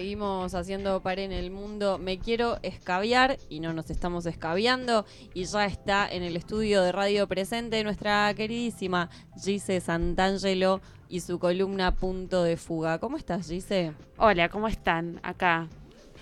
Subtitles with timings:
[0.00, 1.98] seguimos haciendo par en el mundo.
[1.98, 5.04] Me quiero escabiar y no nos estamos escabiando.
[5.34, 9.10] Y ya está en el estudio de radio presente nuestra queridísima
[9.44, 12.98] Gise Santangelo y su columna Punto de Fuga.
[12.98, 13.92] ¿Cómo estás, Gise?
[14.16, 15.20] Hola, ¿cómo están?
[15.22, 15.68] Acá.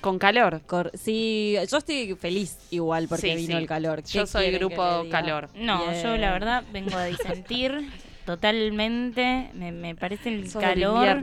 [0.01, 0.61] Con calor.
[0.67, 3.63] Cor- sí, yo estoy feliz igual porque Sí, vino sí.
[3.63, 4.03] el calor.
[4.03, 5.51] ¿Qué Yo soy grupo calor.
[5.55, 7.89] No, yo la verdad vengo a disentir
[8.27, 9.51] totalmente.
[9.55, 11.23] Me, me parece el Sos calor.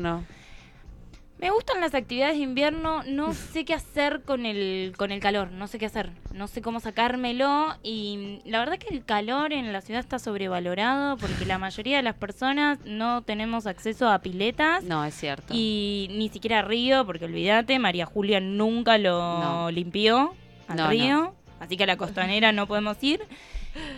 [1.37, 5.51] Me gustan las actividades de invierno, no sé qué hacer con el, con el calor,
[5.51, 9.73] no sé qué hacer, no sé cómo sacármelo y la verdad que el calor en
[9.73, 14.85] la ciudad está sobrevalorado porque la mayoría de las personas no tenemos acceso a piletas
[14.85, 15.53] No, es cierto.
[15.53, 19.71] y ni siquiera a río, porque olvídate, María Julia nunca lo No.
[19.71, 20.33] limpió
[20.69, 23.19] al No, río, así que a la costanera no podemos ir.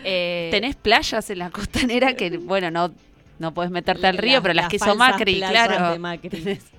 [0.03, 2.91] Eh, Tenés playas en la costanera que, bueno, no,
[3.37, 5.91] no podés meterte La- al río, pero las, que hizo Macri, playas claro.
[5.93, 6.59] de Macri.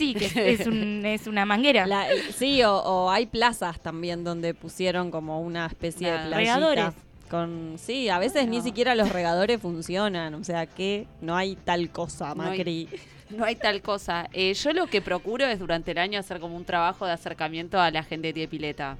[0.00, 1.86] Sí, que es, un- es una manguera.
[1.86, 2.06] La-
[2.36, 6.36] sí, o, o hay plazas también donde pusieron como una especie de playita.
[6.36, 6.84] Regadores.
[7.30, 8.64] Con, sí, a veces ni Bueno.
[8.64, 12.88] siquiera los regadores funcionan, o sea que no hay tal cosa, No hay- Macri.
[13.30, 14.28] No hay tal cosa.
[14.32, 17.78] Eh, yo lo que procuro es durante el año hacer como un trabajo de acercamiento
[17.78, 18.96] a la gente que tiene pileta.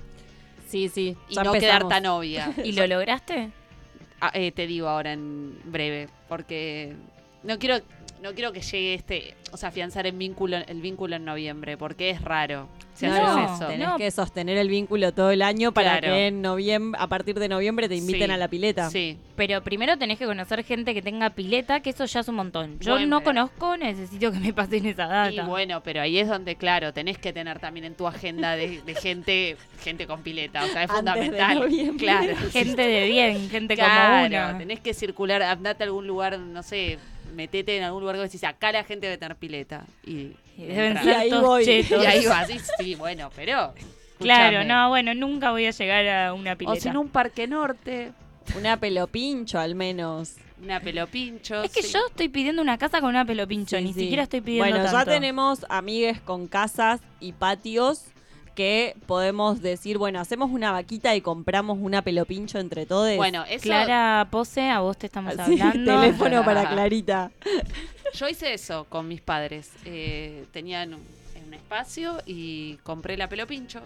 [0.69, 1.17] Sí, sí.
[1.29, 1.79] Y ya no empezamos.
[1.81, 2.53] quedar tan obvia.
[2.65, 3.51] ¿Y lo lograste?
[4.21, 6.95] Ah, eh, te digo ahora en breve, porque
[7.43, 7.79] no quiero,
[8.23, 12.11] no quiero que llegue este, o sea, afianzar el vínculo, el vínculo en noviembre, porque
[12.11, 13.67] es raro si No, haces eso.
[13.69, 13.97] tenés No.
[13.97, 16.15] que sostener el vínculo todo el año para Claro.
[16.15, 18.91] que en noviembre, a partir de noviembre te inviten Sí, a la pileta.
[18.91, 22.35] Sí, Pero primero tenés que conocer gente que tenga pileta, que eso ya es un
[22.35, 22.79] montón.
[22.81, 25.33] Yo Bueno, no pero- conozco, necesito que me pasen esa data.
[25.33, 28.83] y bueno, pero ahí es donde, claro, tenés que tener también en tu agenda de,
[28.83, 31.59] de gente, gente con pileta, o sea, es Antes de fundamental.
[31.61, 32.07] noviembre.
[32.07, 32.37] Claro.
[32.53, 34.59] Gente de bien, gente como Claro, una.
[34.59, 36.99] tenés que circular, andate a algún lugar, no sé,
[37.33, 39.85] metete en algún lugar que decís, acá la gente debe tener pileta.
[40.07, 40.97] Y, Y deben.
[40.99, 41.65] Y ser ahí todos voy.
[41.65, 42.03] chetos.
[42.03, 43.75] Y ahí vas, sí, sí, bueno, pero.
[44.19, 46.81] Claro, no, bueno, nunca voy a llegar a una O pileta.
[46.81, 48.13] si no, un parque norte,
[48.59, 50.35] Una pelopincho al menos.
[50.63, 51.63] una pelopincho.
[51.63, 51.93] es que sí.
[51.95, 54.01] yo estoy pidiendo una casa con una pelopincho, Sí, ni sí.
[54.01, 58.05] siquiera estoy pidiendo Bueno, ya tenemos amigues con casas y patios
[58.55, 63.17] que podemos decir, bueno, hacemos una vaquita y compramos una pelopincho entre todos.
[63.17, 63.63] Bueno, eso.
[63.63, 65.85] Clara Pose, a vos te estamos hablando.
[66.01, 67.31] teléfono para Clarita.
[68.15, 69.71] Yo hice eso con mis padres.
[69.85, 71.03] Eh, tenían un,
[71.47, 73.81] un espacio y compré la pelopincho.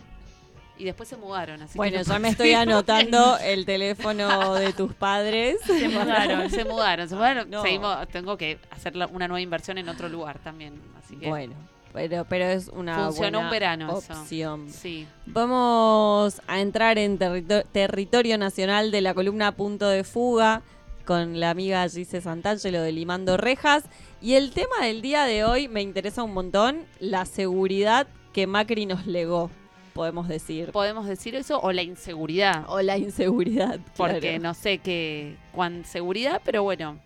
[0.77, 1.63] Y después se mudaron.
[1.63, 5.59] Así que Bueno, no ya me estoy anotando el teléfono de tus padres.
[5.65, 7.49] Se mudaron, se mudaron, se mudaron.
[7.49, 7.63] No.
[7.63, 10.75] Seguimos, tengo que hacer la- una nueva inversión en otro lugar también.
[10.99, 11.55] Así que Bueno,
[11.95, 14.13] pero, pero es una Funcionó buena un verano eso.
[14.13, 14.69] opción.
[14.69, 15.07] sí.
[15.27, 20.61] Vamos a entrar en territo- territorio nacional de la columna Punto de Fuga
[21.07, 23.85] con la amiga Gise Santangelo de Limando Rejas.
[24.21, 28.87] Y el tema del día de hoy me interesa un montón, la seguridad que Macri
[28.87, 29.51] nos legó,
[29.93, 30.73] podemos decir.
[30.73, 32.65] Podemos decir eso o la inseguridad.
[32.69, 33.79] O la inseguridad.
[33.97, 34.43] Porque claro.
[34.43, 36.99] no sé qué, cuán seguridad, pero bueno.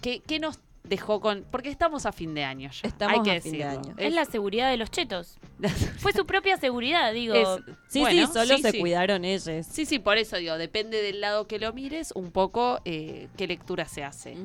[0.00, 0.58] ¿Qué, qué nos
[0.88, 1.44] dejó con.?
[1.50, 2.88] Porque estamos a fin de año ya.
[2.88, 3.80] Estamos hay que a fin de decirlo.
[3.90, 3.94] año.
[3.98, 5.38] Es la seguridad de los chetos.
[5.98, 7.34] Fue su propia seguridad, digo.
[7.34, 7.48] Es-
[7.88, 8.80] Sí, bueno, sí, solo sí, se sí.
[8.80, 9.66] cuidaron ellos.
[9.66, 13.46] Sí, sí, por eso digo, depende del lado que lo mires, un poco eh, qué
[13.46, 14.36] lectura se hace.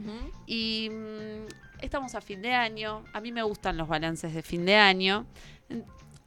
[0.48, 1.48] Y mm,
[1.81, 5.25] estamos a fin de año, a mí me gustan los balances de fin de año.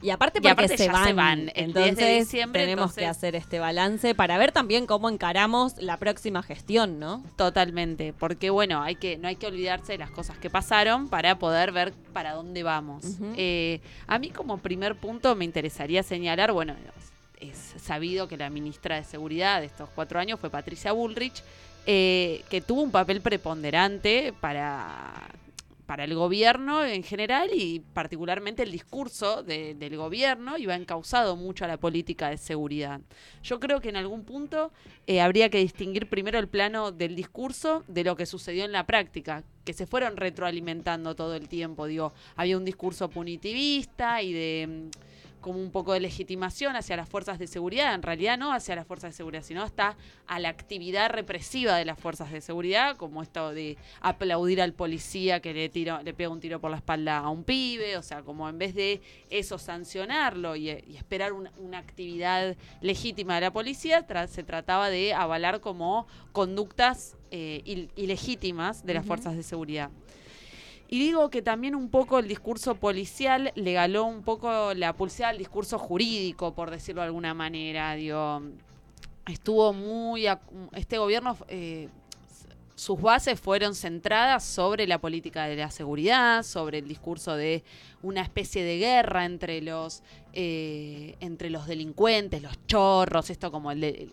[0.03, 2.61] Y aparte Y porque aparte se, ya van, se van el 10 de entonces diciembre,
[2.61, 7.25] tenemos que entonces- hacer este balance para ver también cómo encaramos la próxima gestión, ¿no?
[7.37, 11.39] Totalmente, porque bueno, hay que, no hay que olvidarse de las cosas que pasaron para
[11.39, 13.05] poder ver para dónde vamos.
[13.37, 16.75] Eh, a mí como primer punto me interesaría señalar, bueno,
[17.41, 21.43] es sabido que la ministra de Seguridad de estos cuatro años fue Patricia Bullrich,
[21.87, 25.13] eh, que tuvo un papel preponderante para,
[25.87, 31.65] para el gobierno en general y particularmente el discurso de- del gobierno iba encausado mucho
[31.65, 33.01] a la política de seguridad.
[33.43, 34.73] Yo creo que en algún punto
[35.07, 38.85] eh, habría que distinguir primero el plano del discurso de lo que sucedió en la
[38.85, 41.87] práctica, que se fueron retroalimentando todo el tiempo.
[41.87, 45.06] Digo, había un discurso punitivista y de mm,
[45.47, 48.85] como un poco de legitimación hacia las fuerzas de seguridad, en realidad no hacia las
[48.85, 49.97] fuerzas de seguridad, sino hasta
[50.27, 55.39] a la actividad represiva de las fuerzas de seguridad, como esto de aplaudir al policía
[55.39, 58.23] que le tiro, le pega un tiro por la espalda a un pibe, o sea,
[58.23, 59.01] como en vez de
[59.31, 64.91] eso sancionarlo y, y esperar una, una actividad legítima de la policía, tra- se trataba
[64.91, 69.91] de avalar como conductas eh, il- ilegítimas de las fuerzas de seguridad.
[70.89, 75.31] Y digo que también un poco el discurso policial le galó un poco la pulsada
[75.31, 77.95] al discurso jurídico, por decirlo de alguna manera.
[77.95, 78.43] Digo,
[79.27, 80.27] estuvo muy.
[80.73, 81.89] Este gobierno eh,
[82.77, 87.65] sus bases fueron centradas sobre la política de la seguridad, sobre el discurso de
[88.03, 90.03] una especie de guerra entre los
[90.39, 94.11] eh, entre los delincuentes, los chorros, esto como el de-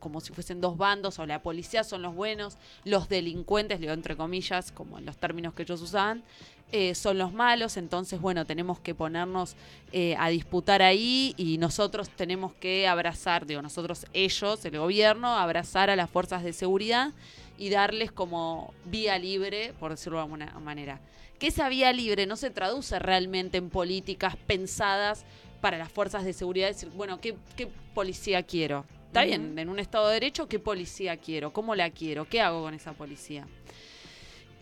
[0.00, 4.16] como si fuesen dos bandos, o la policía son los buenos, los delincuentes, digo entre
[4.16, 6.24] comillas, como en los términos que ellos usaban,
[6.72, 9.54] eh, son los malos, entonces bueno, tenemos que ponernos
[9.92, 15.90] eh, a disputar ahí y nosotros tenemos que abrazar, digo, nosotros, ellos, el gobierno, abrazar
[15.90, 17.12] a las fuerzas de seguridad
[17.58, 21.00] y darles como vía libre, por decirlo de alguna manera.
[21.38, 25.24] Que esa vía libre no se traduce realmente en políticas pensadas
[25.60, 28.84] para las fuerzas de seguridad, decir, bueno, ¿qué, qué policía quiero?
[29.06, 31.52] Está bien, en un Estado de Derecho, ¿qué policía quiero?
[31.52, 32.26] ¿Cómo la quiero?
[32.26, 33.46] ¿Qué hago con esa policía?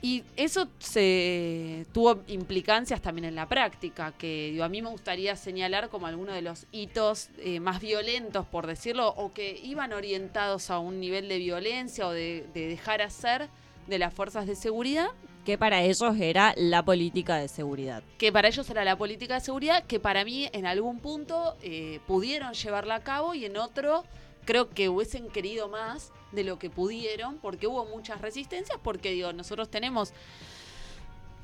[0.04, 5.34] Y eso se tuvo implicancias también en la práctica, que digo, a mí me gustaría
[5.34, 10.68] señalar como algunos de los hitos eh, más violentos, por decirlo, o que iban orientados
[10.68, 13.48] a un nivel de violencia o de, de dejar hacer
[13.86, 15.08] de las fuerzas de seguridad,
[15.46, 18.02] Que para ellos era la política de seguridad.
[18.18, 22.00] que para ellos era la política de seguridad, que para mí en algún punto eh,
[22.06, 24.04] pudieron llevarla a cabo y en otro
[24.44, 29.32] creo que hubiesen querido más de lo que pudieron, porque hubo muchas resistencias, porque digo,
[29.32, 30.12] nosotros tenemos,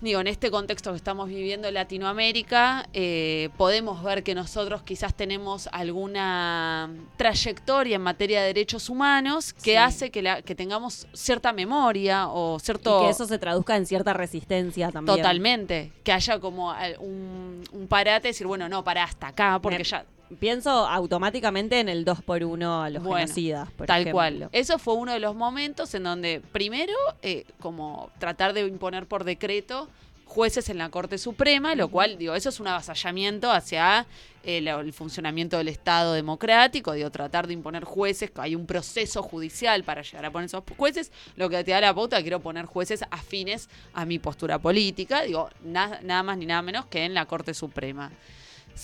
[0.01, 5.15] digo, en este contexto que estamos viviendo en Latinoamérica, eh, podemos ver que nosotros quizás
[5.15, 6.89] tenemos alguna
[7.19, 9.77] trayectoria en materia de derechos humanos que Sí.
[9.77, 13.01] hace que, la, que tengamos cierta memoria o cierto...
[13.03, 15.17] Y que eso se traduzca en cierta resistencia también.
[15.19, 15.93] Totalmente.
[16.03, 20.05] Que haya como un, un parate, decir, bueno, no, para hasta acá, porque Me- ya.
[20.39, 24.13] Pienso automáticamente en el 2 por 1 a los Bueno, genocidas, por tal ejemplo.
[24.17, 24.49] cual.
[24.53, 26.93] Eso fue uno de los momentos en donde, primero,
[27.23, 29.89] eh, como tratar de imponer por decreto
[30.27, 34.07] jueces en la Corte Suprema, lo cual, digo, eso es un avasallamiento hacia
[34.45, 39.83] eh, el funcionamiento del Estado democrático, digo, tratar de imponer jueces, hay un proceso judicial
[39.83, 43.03] para llegar a poner esos jueces, lo que te da la pauta, quiero poner jueces
[43.11, 47.27] afines a mi postura política, digo, na- nada más ni nada menos que en la
[47.27, 48.13] Corte Suprema.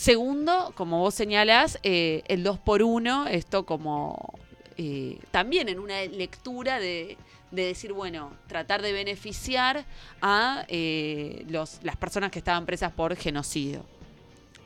[0.01, 4.39] Segundo, como vos señalás, eh, el 2 por 1 esto como
[4.77, 7.17] eh, también en una lectura de,
[7.51, 9.87] de decir, bueno, tratar de beneficiar
[10.21, 13.87] a eh, las personas que estaban presas por genocidio.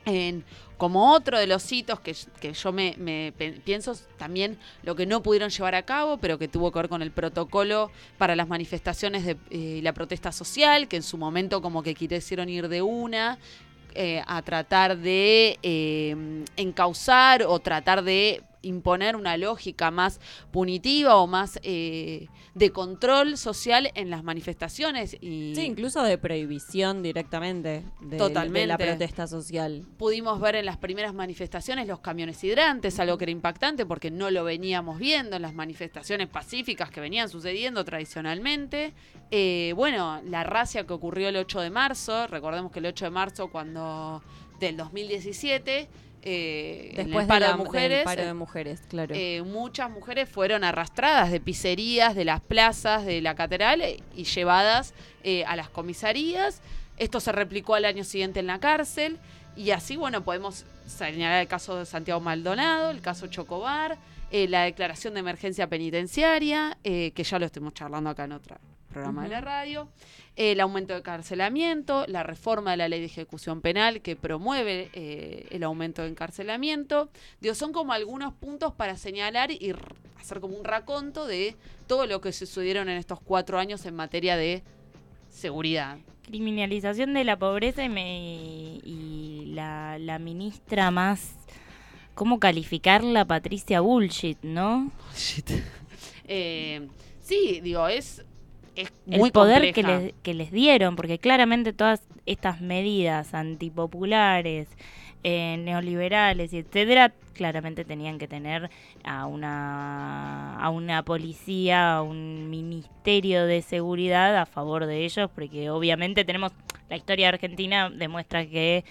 [0.03, 0.43] En-
[0.75, 2.15] como otro de los hitos que,
[2.53, 3.33] yo me,
[3.63, 7.03] pienso también lo que no pudieron llevar a cabo, pero que tuvo que ver con
[7.03, 11.83] el protocolo para las manifestaciones de, y la protesta social, que en su momento como
[11.83, 13.37] que quisieron ir de una
[13.95, 16.15] eh, a tratar de eh,
[16.57, 20.19] encauzar o tratar de imponer una lógica más
[20.51, 27.01] punitiva o más eh, de control social en las manifestaciones y Sí, incluso de prohibición
[27.01, 28.67] directamente de, de Totalmente.
[28.67, 29.85] la protesta social.
[29.97, 34.29] pudimos ver en las primeras manifestaciones los camiones hidrantes, algo que era impactante porque no
[34.31, 38.93] lo veníamos viendo en las manifestaciones pacíficas que venían sucediendo tradicionalmente.
[39.31, 43.11] Eh, bueno, la racia que ocurrió el 8 de marzo, recordemos que el 8 de
[43.11, 44.21] marzo cuando
[44.59, 45.87] del 2017,
[46.23, 49.15] eh, en Después el paro de de, la- mujeres, del paro de mujeres, claro.
[49.15, 54.23] eh, muchas mujeres fueron arrastradas de pizzerías, de las plazas, de la catedral eh, y
[54.25, 54.93] llevadas
[55.23, 56.61] eh, a las comisarías.
[56.97, 59.17] Esto se replicó al año siguiente en la cárcel.
[59.55, 63.97] Y así, bueno, podemos señalar el caso de Santiago Maldonado, el caso Chocobar,
[64.31, 68.31] la declaración de emergencia penitenciaria, que ya lo estuvimos charlando acá en
[68.91, 69.87] otro programa de la radio,
[70.35, 75.47] el aumento de carcelamiento, la reforma de la ley de ejecución penal que promueve eh,
[75.51, 77.09] el aumento de encarcelamiento.
[77.39, 79.73] Digo, son como algunos puntos para señalar y
[80.19, 81.55] hacer como un raconto de
[81.87, 84.63] todo lo que sucedieron en estos cuatro años en materia de
[85.29, 85.97] seguridad.
[86.25, 91.33] Criminalización de la pobreza y, me- y la, la ministra más...
[92.13, 93.23] ¿Cómo calificarla?
[93.25, 94.91] Patricia Bullshit, ¿no?
[96.33, 96.87] Eh,
[97.19, 98.23] sí, digo, es,
[98.75, 104.67] es el poder que les, que les dieron, porque claramente todas estas medidas antipopulares,
[105.23, 108.69] eh, neoliberales y etcétera, claramente tenían que tener
[109.03, 115.69] a una a una policía, a un ministerio de seguridad a favor de ellos, porque
[115.69, 116.51] obviamente tenemos
[116.89, 118.83] la historia de Argentina demuestra que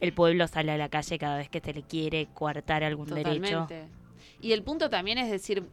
[0.00, 3.40] el pueblo sale a la calle cada vez que se le quiere coartar algún derecho.
[3.40, 3.84] Totalmente.
[4.40, 5.64] Y el punto también es decir,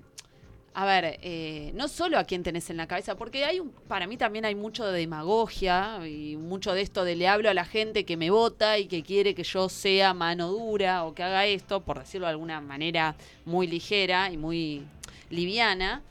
[0.76, 4.08] a ver, eh, no solo a quién tenés en la cabeza, porque hay un, para
[4.08, 7.66] mí también hay mucho de demagogia y mucho de esto de le hablo a la
[7.66, 11.46] gente que me vota y que quiere que yo sea mano dura o que haga
[11.46, 13.16] esto, por decirlo de alguna manera
[13.46, 14.84] muy ligera y muy
[15.30, 16.02] liviana.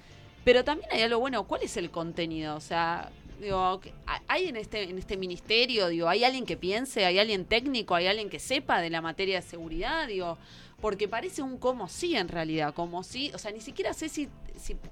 [0.44, 2.56] Pero también hay algo bueno, ¿cuál es el contenido?
[2.56, 3.80] O sea, digo,
[4.28, 8.06] hay en este, en este ministerio, digo, hay alguien que piense, hay alguien técnico, hay
[8.06, 10.38] alguien que sepa de la materia de seguridad, digo,
[10.82, 14.28] porque parece un como sí en realidad, como si, o sea, ni siquiera sé si,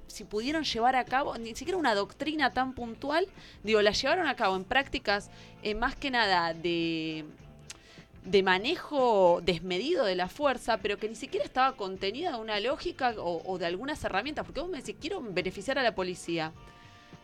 [0.06, 3.26] si, pudieron llevar a cabo, ni siquiera una doctrina tan puntual,
[3.64, 5.30] digo, la llevaron a cabo en prácticas
[5.64, 7.24] eh, más que nada de
[8.24, 13.14] de manejo desmedido de la fuerza, pero que ni siquiera estaba contenida en una lógica
[13.16, 16.52] o, de algunas herramientas, porque vos me decís, quiero beneficiar a la policía.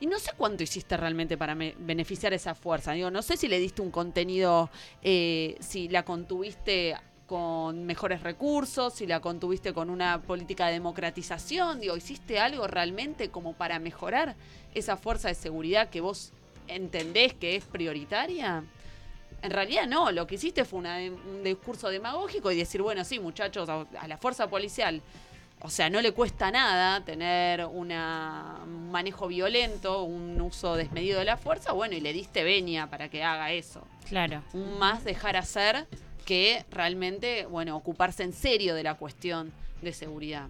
[0.01, 2.93] Y no sé cuánto hiciste realmente para beneficiar esa fuerza.
[2.93, 4.71] Digo, no sé si le diste un contenido,
[5.03, 6.97] eh, si la contuviste
[7.27, 13.31] con mejores recursos, si la contuviste con una política de democratización, digo, ¿hiciste algo realmente
[13.31, 14.37] como para mejorar
[14.75, 16.33] esa fuerza de seguridad que vos
[16.69, 18.65] entendés que es prioritaria?
[19.43, 23.69] En realidad no, lo que hiciste fue un discurso demagógico y decir, bueno, sí, muchachos,
[23.69, 25.03] a, la fuerza policial,
[25.61, 31.25] o sea, no le cuesta nada tener una, un manejo violento, un uso desmedido de
[31.25, 33.83] la fuerza, bueno, y le diste venia para que haga eso.
[34.09, 34.43] Claro.
[34.79, 35.87] Más dejar hacer
[36.27, 40.49] que realmente, bueno, ocuparse en serio de la cuestión de seguridad.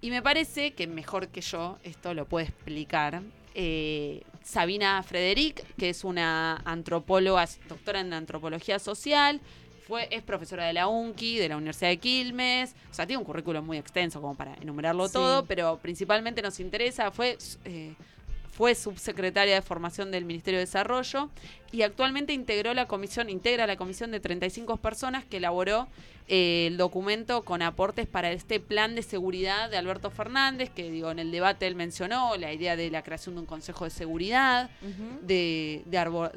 [0.00, 3.22] Y me parece que mejor que yo, esto lo puede explicar,
[3.54, 9.40] eh, Sabina Frederic, que es una antropóloga, doctora en antropología social,
[9.86, 13.24] fue, es profesora de la UNCI, de la Universidad de Quilmes, o sea, tiene un
[13.24, 17.94] currículum muy extenso como para enumerarlo todo, pero principalmente nos interesa, fue eh,
[18.60, 21.30] fue subsecretaria de Formación del Ministerio de Desarrollo
[21.72, 25.88] y actualmente integró la comisión, integra la comisión de 35 personas que elaboró
[26.28, 31.10] eh, el documento con aportes para este plan de seguridad de Alberto Fernández, que digo,
[31.10, 34.68] en el debate él mencionó la idea de la creación de un consejo de seguridad,
[35.22, 35.82] de,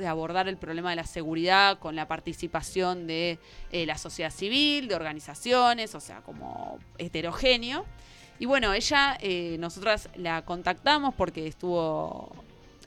[0.08, 3.38] abordar el problema de la seguridad con la participación de
[3.74, 7.86] eh, la sociedad civil, de organizaciones, o sea, como heterogéneo.
[8.44, 12.30] Y bueno, ella, eh, nosotras la contactamos porque estuvo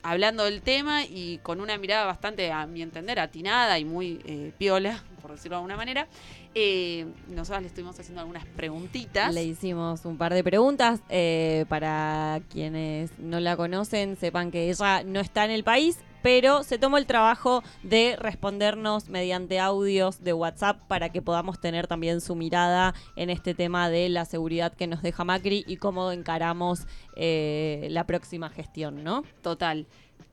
[0.03, 4.53] hablando del tema y con una mirada bastante, a mi entender, atinada y muy eh,
[4.59, 6.07] piola, por decirlo de alguna manera.
[6.55, 9.33] Eh, nosotras le estuvimos haciendo algunas preguntitas.
[9.33, 11.01] Le hicimos un par de preguntas.
[11.09, 16.63] Eh, para quienes no la conocen, sepan que ella no está en el país, pero
[16.63, 22.21] se tomó el trabajo de respondernos mediante audios de WhatsApp para que podamos tener también
[22.21, 26.87] su mirada en este tema de la seguridad que nos deja Macri y cómo encaramos
[27.15, 29.23] eh, la próxima gestión, ¿no?
[29.41, 29.87] Total.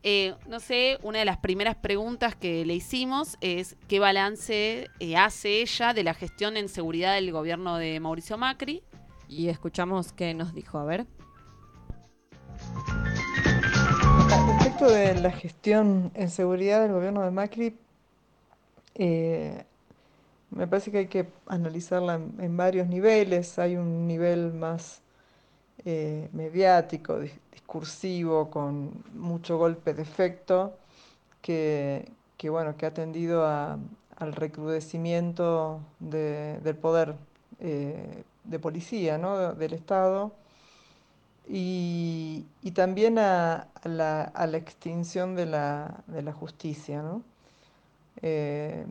[0.07, 5.17] Eh, no sé, una de las primeras preguntas que le hicimos es qué balance eh,
[5.17, 8.83] hace ella de la gestión en seguridad del gobierno de Mauricio Macri.
[9.29, 11.07] Y escuchamos qué nos dijo, a ver.
[14.59, 17.75] Respecto de la gestión en seguridad del gobierno de Macri,
[18.97, 19.65] eh,
[20.51, 23.59] me parece que hay que analizarla en, varios niveles.
[23.59, 25.01] Hay un nivel más
[25.87, 27.21] eh, mediático,
[27.53, 30.79] discursivo, con mucho golpe de efecto,
[31.43, 32.11] que,
[32.43, 37.17] bueno, que ha tendido al recrudecimiento del poder
[37.61, 39.55] eh, de policía ¿no?
[39.55, 40.33] del Estado
[41.49, 47.03] y, también a, la, extinción de la, justicia.
[48.23, 48.87] Eh,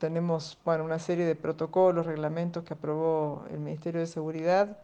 [0.00, 4.76] tenemos una serie de protocolos, reglamentos que aprobó el Ministerio de Seguridad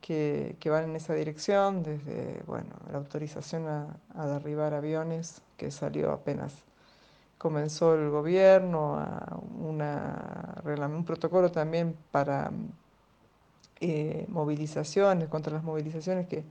[0.00, 6.64] que, van en esa dirección, desde bueno, la autorización a, derribar aviones, que salió apenas
[7.38, 12.50] comenzó el gobierno, a un protocolo también para
[13.80, 16.44] eh, movilizaciones, contra las movilizaciones que,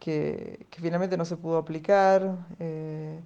[0.00, 2.36] que, finalmente no se pudo aplicar.
[2.58, 3.20] Eh,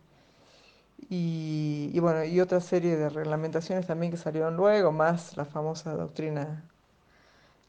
[1.08, 6.64] y, bueno, y otra serie de reglamentaciones también que salieron luego, más la famosa doctrina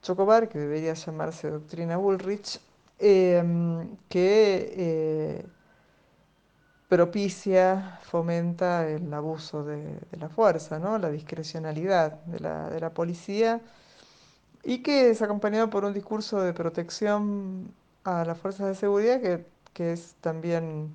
[0.07, 2.61] Chocobar, que debería llamarse doctrina Bullrich,
[2.97, 5.45] em, que eh,
[6.87, 10.97] propicia, fomenta el abuso de, la fuerza, ¿no?
[10.97, 13.61] la discrecionalidad de la, de la policía
[14.63, 17.73] y que es acompañado por un discurso de protección
[18.03, 19.19] a las fuerzas de seguridad
[19.73, 20.89] que, es también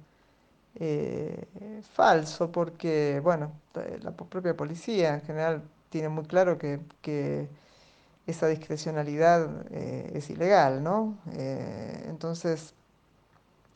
[0.77, 1.47] eh,
[1.93, 3.53] falso porque, bueno,
[4.03, 6.81] la propia policía en general tiene muy claro que,
[8.27, 11.19] esa discrecionalidad eh, es ilegal, ¿no?
[11.33, 12.75] Eh, entonces,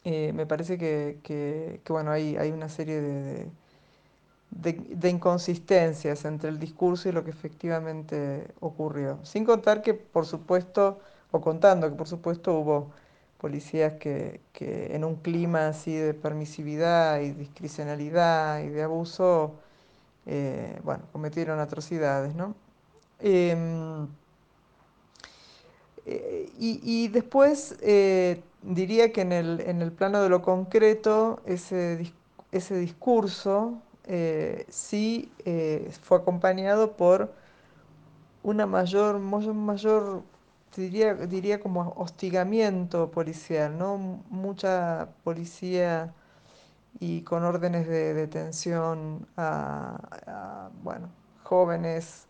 [0.04, 3.48] me parece que, bueno, hay, hay una serie de
[4.50, 9.18] de, inconsistencias entre el discurso y lo que efectivamente ocurrió.
[9.24, 11.00] Sin contar que, por supuesto,
[11.30, 12.90] o contando que, por supuesto, hubo
[13.38, 19.54] policías que, en un clima así de permisividad y discrecionalidad y de abuso,
[20.26, 22.54] eh, bueno, cometieron atrocidades, ¿no?
[26.06, 32.12] Eh, y, después eh, diría que en el, en el, plano de lo concreto, ese,
[32.52, 37.32] ese discurso eh, sí eh, fue acompañado por
[38.42, 40.22] una mayor, mayor,
[40.76, 44.22] diría, diría como hostigamiento policial, ¿no?
[44.30, 46.14] Mucha policía
[47.00, 51.08] y con órdenes de detención a, bueno,
[51.44, 52.25] jóvenes.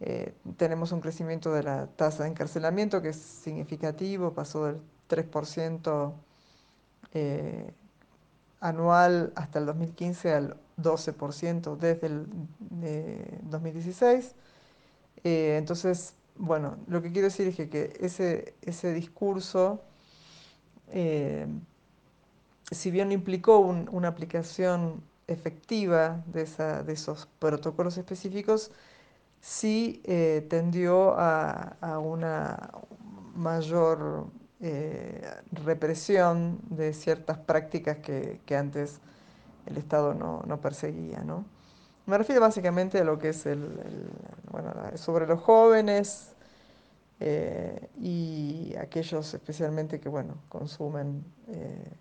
[0.00, 6.12] Eh, tenemos un crecimiento de la tasa de encarcelamiento que es significativo, pasó del 3%
[7.14, 7.72] eh,
[8.60, 12.26] anual hasta el 2015 al 12% desde el
[13.42, 14.34] 2016.
[15.22, 19.80] Eh, entonces, bueno, lo que quiero decir es que, ese, ese discurso,
[22.70, 28.70] si bien implicó una aplicación efectiva de, esa, de, esos protocolos específicos,
[29.44, 32.70] sí eh, tendió a, a, una
[33.34, 34.28] mayor
[35.52, 39.00] represión de ciertas prácticas que, que antes
[39.66, 41.44] el Estado no, no perseguía, ¿no?
[42.06, 43.78] Me refiero básicamente a lo que es el,
[44.50, 46.34] bueno, sobre los jóvenes
[47.20, 51.92] eh, y aquellos especialmente que bueno, consumen eh,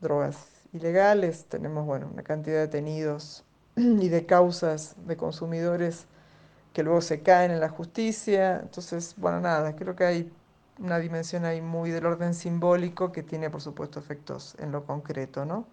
[0.00, 1.44] drogas ilegales.
[1.44, 3.44] Tenemos bueno, una cantidad de detenidos
[3.76, 6.06] y de causas de consumidores
[6.74, 8.60] que luego se caen en la justicia.
[8.62, 10.32] Entonces, bueno, nada, creo que hay
[10.78, 15.44] una dimensión ahí muy del orden simbólico que tiene, por supuesto, efectos en lo concreto,
[15.46, 15.66] ¿no?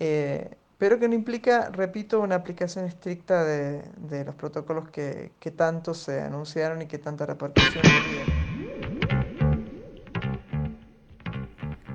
[0.00, 5.94] Eh, pero que no implica, repito, una aplicación estricta de, los protocolos que, que, tanto
[5.94, 8.43] se anunciaron y que tanta repercusión tuvieron.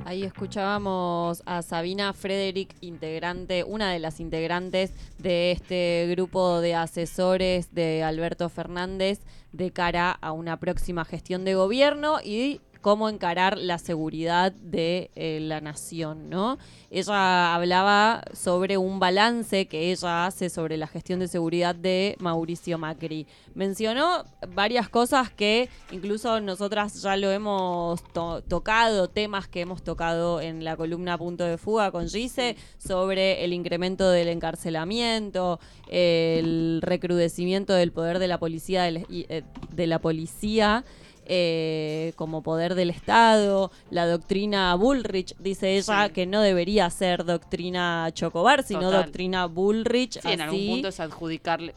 [0.10, 7.76] Ahí escuchábamos a Sabina Frederick, integrante, una de las integrantes de este grupo de asesores
[7.76, 9.20] de Alberto Fernández
[9.52, 15.40] de cara a una próxima gestión de gobierno y cómo encarar la seguridad de eh,
[15.42, 16.58] la nación, ¿no?
[16.90, 22.78] Ella hablaba sobre un balance que ella hace sobre la gestión de seguridad de Mauricio
[22.78, 23.28] Macri.
[23.54, 24.24] Mencionó
[24.56, 30.78] varias cosas que incluso nosotras ya lo hemos tocado, temas que hemos tocado en la
[30.78, 38.20] columna Punto de Fuga con Gise, sobre el incremento del encarcelamiento, el recrudecimiento del poder
[38.20, 40.86] de la policía, de eh, la policía
[41.32, 48.10] eh, como poder del Estado, la doctrina Bullrich, dice ella que no debería ser doctrina
[48.14, 50.20] Chocobar, sino doctrina Bullrich.
[50.20, 51.76] Sí, en algún punto es adjudicarle,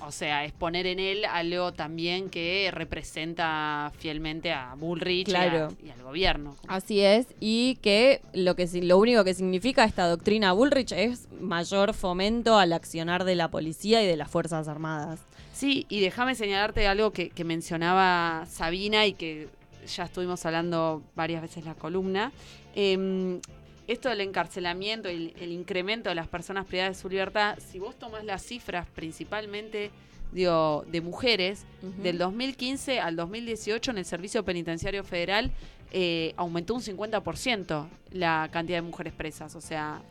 [0.00, 6.02] o sea, es poner en él algo también que representa fielmente a Bullrich y, al
[6.02, 6.54] gobierno.
[6.68, 11.94] Así es, y que lo, que lo único que significa esta doctrina Bullrich es mayor
[11.94, 15.20] fomento al accionar de la policía y de las Fuerzas Armadas.
[15.58, 19.48] Sí, y déjame señalarte algo que, mencionaba Sabina y que
[19.88, 22.30] ya estuvimos hablando varias veces en la columna.
[22.76, 23.40] Em,
[23.88, 27.98] esto del encarcelamiento y el, incremento de las personas privadas de su libertad, si vos
[27.98, 29.90] tomás las cifras principalmente
[30.30, 35.50] digo, de mujeres, del 2015 al 2018 en el Servicio Penitenciario Federal
[35.90, 39.56] eh, aumentó un 50% la cantidad de mujeres presas.
[39.56, 40.02] O sea,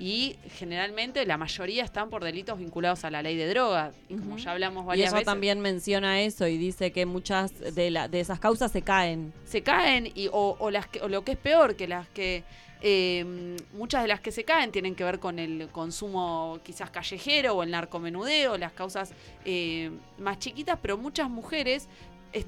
[0.00, 3.94] y generalmente la mayoría están por delitos vinculados a la ley de drogas.
[4.08, 7.90] Y como ya hablamos varias y ella también menciona eso y dice que muchas de,
[7.90, 9.34] la, de esas causas se caen.
[9.44, 12.44] Se caen y, o, las que, o lo que es peor, que las que
[12.80, 17.56] eh, muchas de las que se caen tienen que ver con el consumo quizás callejero
[17.56, 19.12] o el narcomenudeo, las causas
[19.44, 21.88] eh, más chiquitas, pero muchas mujeres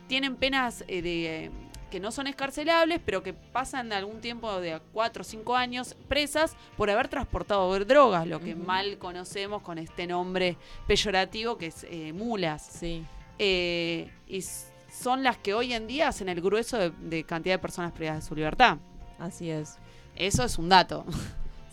[0.07, 1.51] tienen penas eh, de
[1.92, 6.57] que no son escarcelables, pero que pasan algún tiempo de cuatro o cinco años presas
[6.78, 12.14] por haber transportado drogas, lo que mal conocemos con este nombre peyorativo que es eh,
[12.14, 12.66] mulas.
[12.81, 13.05] Sí.
[13.38, 14.42] Eh, y
[14.90, 18.24] son las que hoy en día hacen el grueso de, de cantidad de personas privadas
[18.24, 18.78] de su libertad.
[19.18, 19.76] Así es.
[20.16, 21.05] Eso es un dato.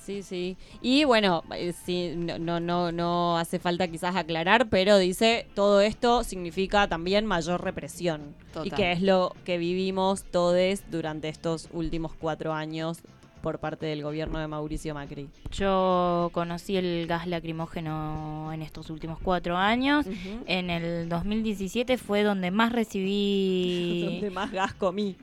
[0.10, 0.58] Sí, sí.
[0.82, 6.24] Y bueno, eh, sí, no, no, no hace falta quizás aclarar, pero dice todo esto
[6.24, 8.34] significa también mayor represión.
[8.64, 13.04] Y que es lo que vivimos todos durante estos últimos cuatro años
[13.44, 15.30] por parte del gobierno de Mauricio Macri.
[15.52, 20.08] Yo conocí el gas lacrimógeno en estos últimos cuatro años.
[20.48, 24.06] En el 2017 fue donde más recibí...
[24.10, 25.16] donde más gas comí.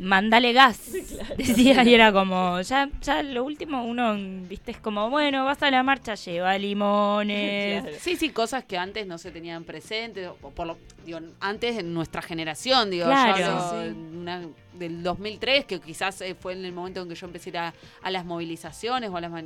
[0.00, 0.92] Mandale gas,
[1.36, 4.14] decía, y era como, ya, ya lo último uno,
[4.48, 8.00] viste, es como, bueno, vas a la marcha, lleva limones.
[8.00, 12.22] Sí, sí, cosas que antes no se tenían presentes, por lo, digo, antes en nuestra
[12.22, 13.94] generación, digo, claro.
[14.12, 14.42] una
[14.74, 18.10] del 2003, que quizás eh, fue en el momento en que yo empecé a, a
[18.10, 19.42] las movilizaciones o a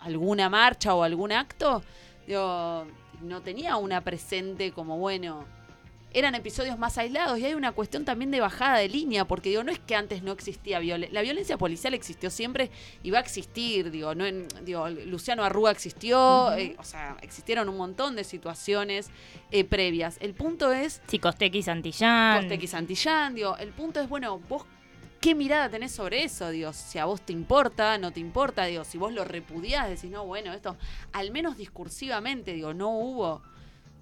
[0.00, 1.82] alguna marcha o algún acto,
[2.28, 5.44] no tenía una presente como, bueno,
[6.14, 9.64] eran episodios más aislados y hay una cuestión también de bajada de línea, porque digo,
[9.64, 12.70] no es que antes no existía violencia, la violencia policial existió siempre
[13.02, 17.68] y va a existir, digo, no en, digo, Luciano Arrúa existió, eh, o sea, existieron
[17.68, 19.10] un montón de situaciones
[19.50, 20.18] eh, previas.
[20.20, 21.00] El punto es...
[21.06, 22.40] Sí, Costequi Santillán.
[22.40, 24.64] Costequi Santillán, digo, el punto es, bueno, vos
[25.22, 26.50] ¿qué mirada tenés sobre eso?
[26.50, 30.10] Digo, si a vos te importa, no te importa, digo, si vos lo repudiás, decís,
[30.10, 30.76] no, bueno, esto,
[31.12, 33.40] al menos discursivamente, digo, no hubo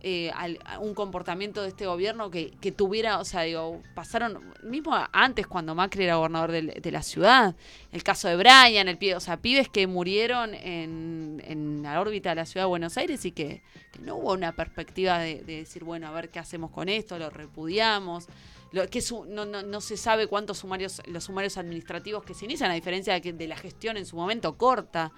[0.02, 0.32] eh,
[0.80, 6.04] un comportamiento de este gobierno que, tuviera, o sea, digo, pasaron, mismo antes cuando Macri
[6.04, 7.54] era gobernador de, la ciudad,
[7.92, 12.36] el caso de Brian, el pie, o sea, pibes que murieron en, la órbita de
[12.36, 13.62] la ciudad de Buenos Aires y que,
[14.00, 18.26] no hubo una perspectiva de, decir, bueno, a ver qué hacemos con esto, lo repudiamos.
[18.72, 22.74] Lo, que no, no, se sabe cuántos sumarios, los sumarios administrativos que se inician, a
[22.74, 25.12] diferencia de, que, de la gestión en su momento corta,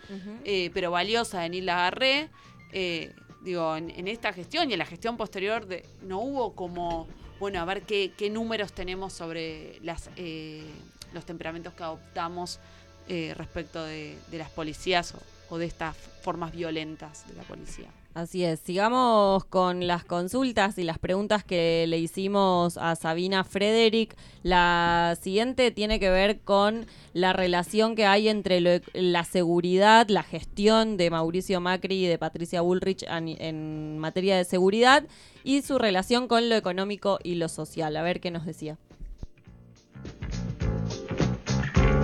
[0.45, 2.31] eh, pero valiosa de Nil Lagarré.
[2.73, 7.07] Eh, digo, en, esta gestión y en la gestión posterior de, no hubo como,
[7.41, 10.65] bueno, a ver qué, números tenemos sobre las, eh,
[11.13, 12.61] los temperamentos que adoptamos
[13.09, 15.15] eh, respecto de, las policías
[15.49, 17.91] o de estas formas violentas de la policía.
[18.15, 24.15] Así es, sigamos con las consultas y las preguntas que le hicimos a Sabina Frederick.
[24.43, 30.99] La siguiente tiene que ver con la relación que hay entre la seguridad, la gestión
[30.99, 35.05] de Mauricio Macri y de Patricia Bullrich en, materia de seguridad
[35.43, 37.97] y su relación con lo económico y lo social.
[37.97, 38.77] A ver qué nos decía.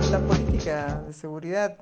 [0.09, 1.77] La política de seguridad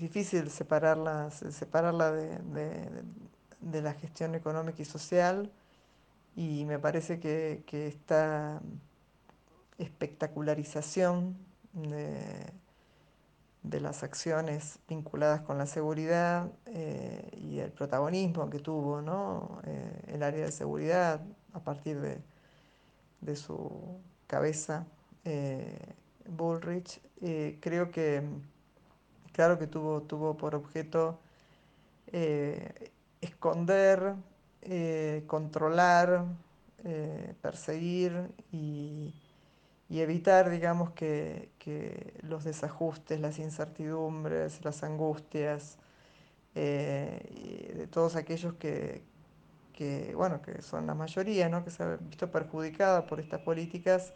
[0.00, 5.52] difícil separarla, separarla de, la gestión económica y social
[6.34, 8.60] y me parece que, esta
[9.78, 11.36] espectacularización
[11.74, 12.52] de,
[13.80, 19.60] las acciones vinculadas con la seguridad eh, y el protagonismo que tuvo ¿no?
[19.64, 21.20] Eh, el área de seguridad
[21.52, 24.86] a partir de, su cabeza,
[25.24, 25.94] eh,
[26.26, 27.00] Bullrich,
[27.60, 28.22] creo que
[29.32, 31.20] claro que tuvo, tuvo por objeto
[32.12, 32.90] eh,
[33.20, 34.14] esconder,
[34.62, 36.24] eh, controlar,
[36.84, 39.14] eh, perseguir y,
[39.90, 41.50] evitar, digamos, que,
[42.22, 45.78] los desajustes, las incertidumbres, las angustias,
[46.54, 49.02] de todos aquellos que,
[50.16, 51.64] bueno, que son la mayoría, ¿no?
[51.64, 54.12] que se han visto perjudicadas por estas políticas,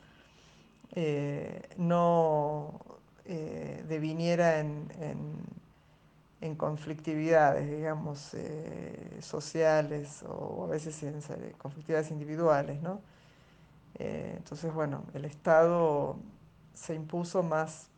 [1.77, 2.81] no
[3.27, 4.89] eh, deviniera en,
[6.41, 11.21] en, conflictividades, digamos, eh, sociales o a veces en
[11.57, 13.01] conflictividades individuales, ¿no?
[13.99, 16.17] Eh, entonces, bueno, el Estado
[16.75, 17.89] se impuso más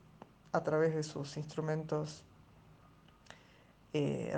[0.52, 2.22] a través de sus instrumentos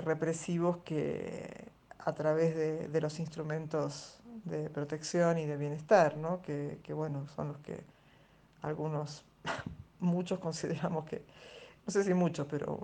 [0.05, 6.41] represivos que a través de, los instrumentos de protección y de bienestar, ¿no?
[6.41, 7.83] que, que bueno, son los que
[8.61, 9.25] algunos
[9.99, 11.23] muchos consideramos que,
[11.85, 12.79] no sé si muchos, pero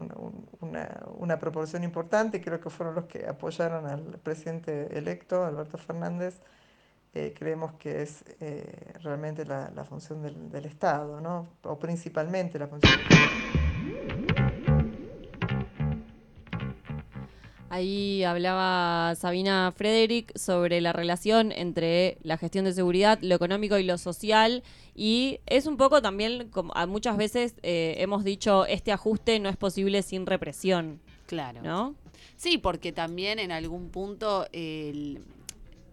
[0.61, 6.41] una, proporción importante, creo que fueron los que apoyaron al presidente electo, Alberto Fernández,
[7.13, 11.47] eh, creemos que es eh, realmente la, función del, del, Estado, ¿no?
[11.63, 13.54] o principalmente la función del Estado.
[17.75, 23.83] Ahí hablaba Sabina Frederick sobre la relación entre la gestión de seguridad, lo económico y
[23.83, 24.63] lo social.
[24.95, 29.57] Y es un poco también, como muchas veces eh, hemos dicho, este ajuste no es
[29.57, 31.01] posible sin represión.
[31.25, 31.59] Claro.
[31.63, 31.95] ¿No?
[32.37, 34.47] Sí, porque también en algún punto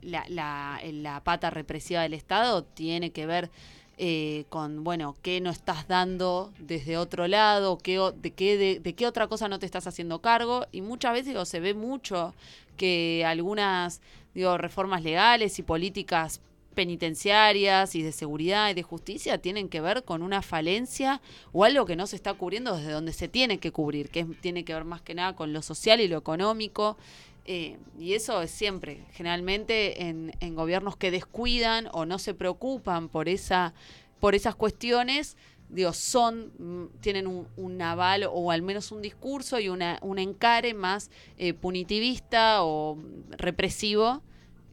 [0.02, 3.50] la, la pata represiva del Estado tiene que ver
[3.98, 9.06] eh, con, bueno, qué no estás dando desde otro lado, qué, de, qué, de, qué
[9.06, 10.66] otra cosa no te estás haciendo cargo.
[10.72, 12.34] Y muchas veces digo, se ve mucho
[12.76, 14.00] que algunas
[14.34, 16.40] digo, reformas legales y políticas
[16.74, 21.20] penitenciarias y de seguridad y de justicia tienen que ver con una falencia
[21.52, 24.64] o algo que no se está cubriendo desde donde se tiene que cubrir, que tiene
[24.64, 26.96] que ver más que nada con lo social y lo económico.
[27.44, 33.08] Eh, y eso es siempre, generalmente en, en, gobiernos que descuidan o no se preocupan
[33.08, 33.74] por, esa,
[34.20, 35.36] por esas cuestiones,
[35.68, 40.20] digo, son, mm, tienen un, un aval o al menos un discurso y una, un
[40.20, 42.96] encare más eh, punitivista o
[43.30, 44.22] represivo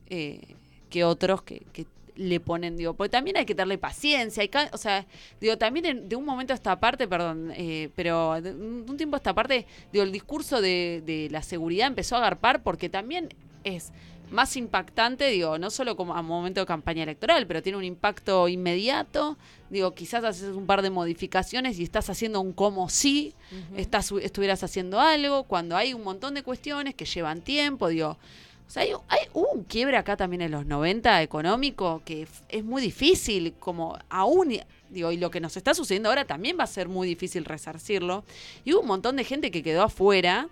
[0.07, 0.55] eh,
[0.91, 1.87] que otros que, que
[2.19, 5.05] le ponen, digo, porque también hay que darle paciencia, hay, o sea,
[5.39, 9.19] digo, también de un momento a esta parte, perdón, eh, pero de un tiempo a
[9.19, 13.29] esta parte, digo, el discurso de, de la seguridad empezó a agarpar porque también
[13.63, 13.91] es
[14.31, 18.47] más impactante, digo, no solo como a momento de campaña electoral, pero tiene un impacto
[18.47, 19.37] inmediato.
[19.69, 23.33] Digo, quizás haces un par de modificaciones y estás haciendo un como si
[23.75, 28.17] estás, estuvieras haciendo algo, cuando hay un montón de cuestiones que llevan tiempo, digo,
[28.69, 32.63] O sea, hay, hay- hubo un quiebre acá también en los 90 económico que es
[32.63, 34.59] muy difícil, como aún,
[34.91, 38.23] digo, y lo que nos está sucediendo ahora también va a ser muy difícil resarcirlo.
[38.63, 40.49] Y hubo un montón de gente que quedó afuera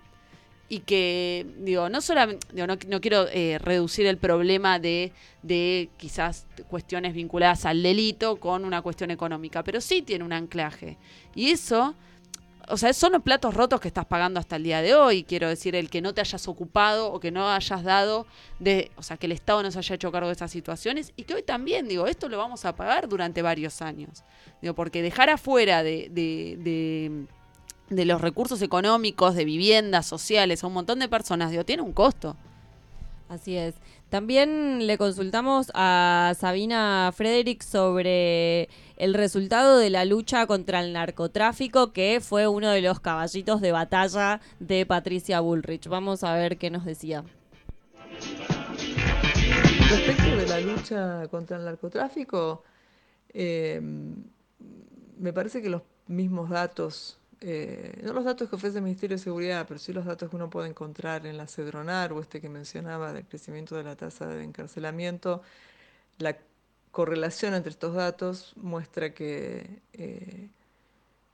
[0.68, 5.12] y que, digo, no solamente, digo, no, no quiero eh, reducir el problema de,
[5.44, 10.98] de quizás cuestiones vinculadas al delito con una cuestión económica, pero sí tiene un anclaje.
[11.36, 11.94] Y eso,
[12.70, 15.48] o sea, son los platos rotos que estás pagando hasta el día de hoy, quiero
[15.48, 18.26] decir, el que no te hayas ocupado o que no hayas dado,
[18.58, 21.24] de, o sea, que el Estado no se haya hecho cargo de esas situaciones y
[21.24, 24.24] que hoy también, digo, esto lo vamos a pagar durante varios años.
[24.62, 27.26] Digo, porque dejar afuera de, de, de
[27.90, 31.92] de los recursos económicos, de viviendas sociales, a un montón de personas, digo, tiene un
[31.92, 32.36] costo.
[33.28, 33.74] Así es.
[34.08, 41.92] También le consultamos a Sabina Frederick sobre el resultado de la lucha contra el narcotráfico,
[41.92, 45.88] que fue uno de los caballitos de batalla de Patricia Bullrich.
[45.88, 47.22] Vamos a ver qué nos decía.
[49.90, 52.64] Respecto de la lucha contra el narcotráfico,
[53.34, 53.80] eh,
[55.18, 59.22] me parece que los mismos datos, eh, no los datos que ofrece el Ministerio de
[59.22, 62.48] Seguridad, pero sí los datos que uno puede encontrar en la Cedronar o este que
[62.48, 65.42] mencionaba del crecimiento de la tasa de encarcelamiento,
[66.18, 66.38] la
[66.90, 70.50] correlación entre estos datos muestra que eh,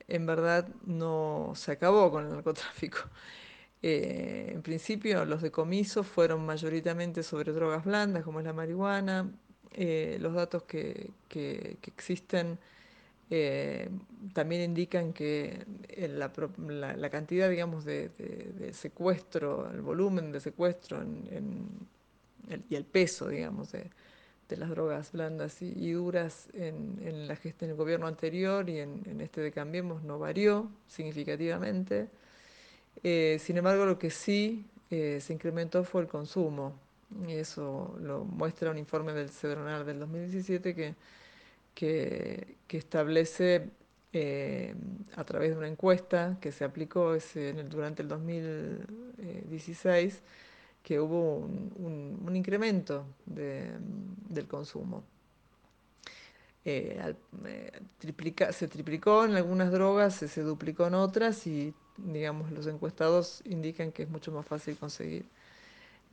[0.09, 2.99] en verdad no se acabó con el narcotráfico.
[3.87, 9.31] Eh, en principio, los decomisos fueron mayoritariamente sobre drogas blandas, como es la marihuana.
[9.77, 11.11] Los datos que
[11.83, 12.59] existen
[13.31, 13.89] eh,
[14.33, 16.33] también indican que en la,
[16.69, 21.69] la- la cantidad, digamos, de, de- de secuestro, el volumen de secuestro en- en
[22.51, 23.91] el- y el peso, digamos, de,
[24.49, 28.81] de las drogas blandas y, y duras en, en la en el gobierno anterior y
[28.81, 32.09] en, en este de Cambiemos no varió significativamente.
[33.03, 36.75] Eh, sin embargo, lo que sí eh, se incrementó fue el consumo.
[37.29, 40.95] Y eso lo muestra un informe del Cedronar del 2017 que,
[41.75, 43.71] que, establece
[44.13, 44.75] eh,
[45.17, 50.23] a través de una encuesta que se aplicó ese- durante el 2016
[50.83, 53.73] que hubo un, incremento de-
[54.29, 55.05] del consumo.
[56.65, 57.73] Eh, eh,
[58.53, 63.93] se triplicó en algunas drogas, se, se duplicó en otras y digamos los encuestados indican
[63.93, 65.27] que es mucho más fácil conseguir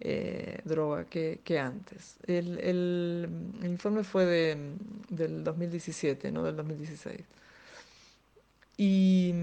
[0.02, 2.18] eh, droga que, antes.
[2.28, 3.30] El, el-
[3.66, 4.58] informe fue de,
[5.10, 7.22] del 2017, no del 2016.
[8.78, 9.34] Y,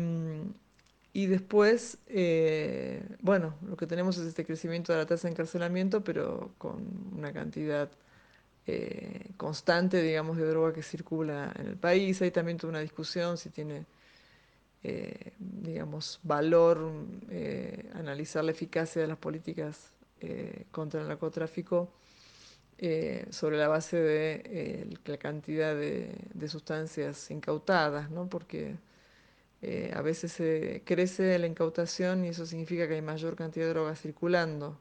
[1.12, 6.04] y después, eh, bueno, lo que tenemos es este crecimiento de la tasa de encarcelamiento,
[6.04, 6.84] pero con
[7.16, 7.90] una cantidad
[8.66, 12.22] eh, constante, digamos, de droga que circula en el país.
[12.22, 13.86] Hay también toda una discusión si tiene,
[15.38, 16.78] digamos, valor
[17.94, 21.92] analizar la eficacia de las políticas eh, contra el narcotráfico
[22.78, 28.28] eh, sobre la base de eh, la cantidad de, sustancias incautadas, ¿no?
[28.28, 28.76] Porque
[29.62, 33.70] eh, a veces eh, crece la incautación y eso significa que hay mayor cantidad de
[33.70, 34.78] drogas circulando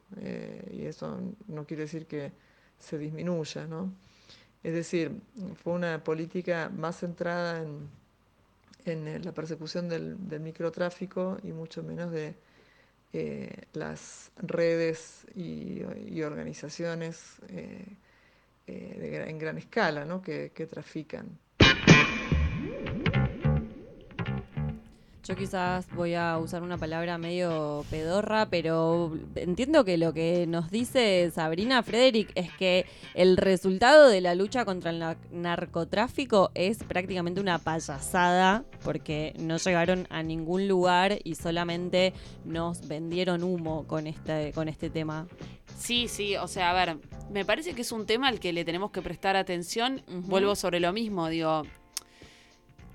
[0.71, 2.31] y eso no quiere decir que
[2.79, 3.91] se disminuya, ¿no?
[4.63, 5.11] Es decir,
[5.63, 7.63] fue una política más centrada
[8.85, 12.35] en, la persecución del, del microtráfico y mucho menos de
[13.13, 15.81] eh, las redes y,
[16.21, 17.85] organizaciones eh,
[18.67, 20.21] eh, en gran escala ¿no?
[20.21, 21.39] que, que trafican.
[25.27, 30.71] Yo quizás voy a usar una palabra medio pedorra, pero entiendo que lo que nos
[30.71, 36.81] dice Sabrina Frederick es que el resultado de la lucha contra el nar- narcotráfico es
[36.81, 42.13] prácticamente una payasada, porque no llegaron a ningún lugar y solamente
[42.45, 45.27] nos vendieron humo con este, con este tema.
[45.77, 46.97] Sí, sí, o sea, a ver,
[47.29, 50.01] me parece que es un tema al que le tenemos que prestar atención.
[50.07, 51.63] Vuelvo sobre lo mismo, digo,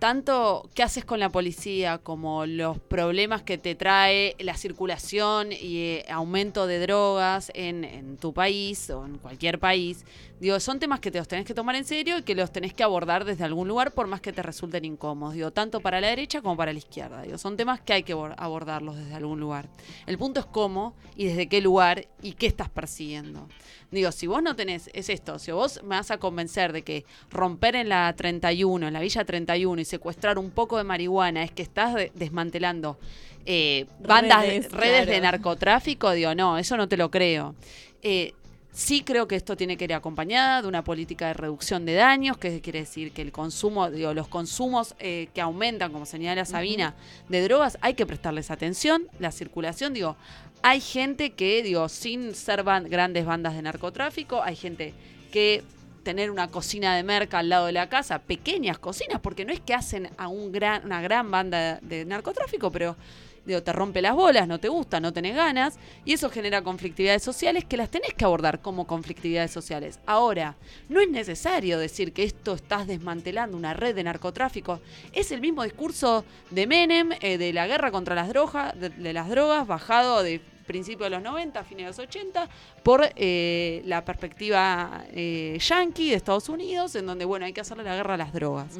[0.02, 5.76] tanto qué haces con la policía como los problemas que te trae la circulación y
[5.76, 10.04] eh, aumento de drogas en, en tu país o en cualquier país,
[10.42, 12.74] digo, son temas que te los tenés que tomar en serio y que los tenés
[12.74, 16.08] que abordar desde algún lugar por más que te resulten incómodos, digo, tanto para la
[16.08, 19.38] derecha como para la izquierda, digo, son temas que hay que abor- abordarlos desde algún
[19.38, 19.68] lugar.
[20.06, 23.48] El punto es cómo y desde qué lugar y qué estás persiguiendo.
[23.92, 27.04] Digo, si vos no tenés, es esto, si vos me vas a convencer de que
[27.30, 31.52] romper en la 31, en la Villa 31 y secuestrar un poco de marihuana es
[31.52, 32.98] que estás de- desmantelando
[33.46, 37.54] eh, bandas, Redes, redes, de narcotráfico, digo, no, eso no te lo creo.
[38.02, 38.34] Eh,
[38.74, 42.38] Sí creo que esto tiene que ir acompañada de una política de reducción de daños,
[42.38, 46.94] que quiere decir que el consumo, digo, los consumos eh, que aumentan, como señala Sabina,
[47.28, 49.08] de drogas, hay que prestarles atención.
[49.18, 50.16] La circulación, digo,
[50.62, 54.94] hay gente que, digo, sin ser ban- grandes bandas de narcotráfico, hay gente
[55.30, 55.62] que
[56.02, 59.60] tener una cocina de merca al lado de la casa, pequeñas cocinas, porque no es
[59.60, 62.96] que hacen a un gran, una gran banda de narcotráfico, pero
[63.44, 67.22] digo, te rompe las bolas, no te gusta, no tenés ganas, y eso genera conflictividades
[67.22, 69.98] sociales que las tenés que abordar como conflictividades sociales.
[70.06, 70.56] Ahora,
[70.88, 74.80] no es necesario decir que esto estás desmantelando una red de narcotráfico.
[75.12, 79.28] Es el mismo discurso de Menem, eh, de la guerra contra las drogas, de, las
[79.28, 82.48] drogas, bajado de principios de los 90, fines de los 80,
[82.82, 87.84] por eh, la perspectiva eh, yankee de Estados Unidos, en donde, bueno, hay que hacerle
[87.84, 88.78] la guerra a las drogas.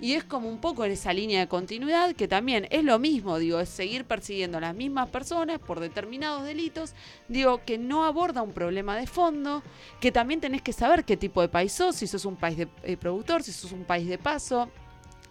[0.00, 3.38] Y es como un poco en esa línea de continuidad que también es lo mismo,
[3.38, 6.94] digo, es seguir persiguiendo a las mismas personas por determinados delitos,
[7.28, 9.62] digo, que no aborda un problema de fondo,
[10.00, 12.68] que también tenés que saber qué tipo de país sos, si sos un país de
[12.82, 14.70] eh, productor, si sos un país de paso,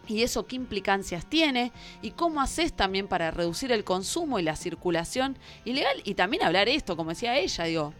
[0.08, 1.72] y eso qué implicancias tiene,
[2.04, 6.70] y cómo haces también para reducir el consumo y la circulación ilegal, y también hablar
[6.70, 7.94] esto, como decía ella, digo,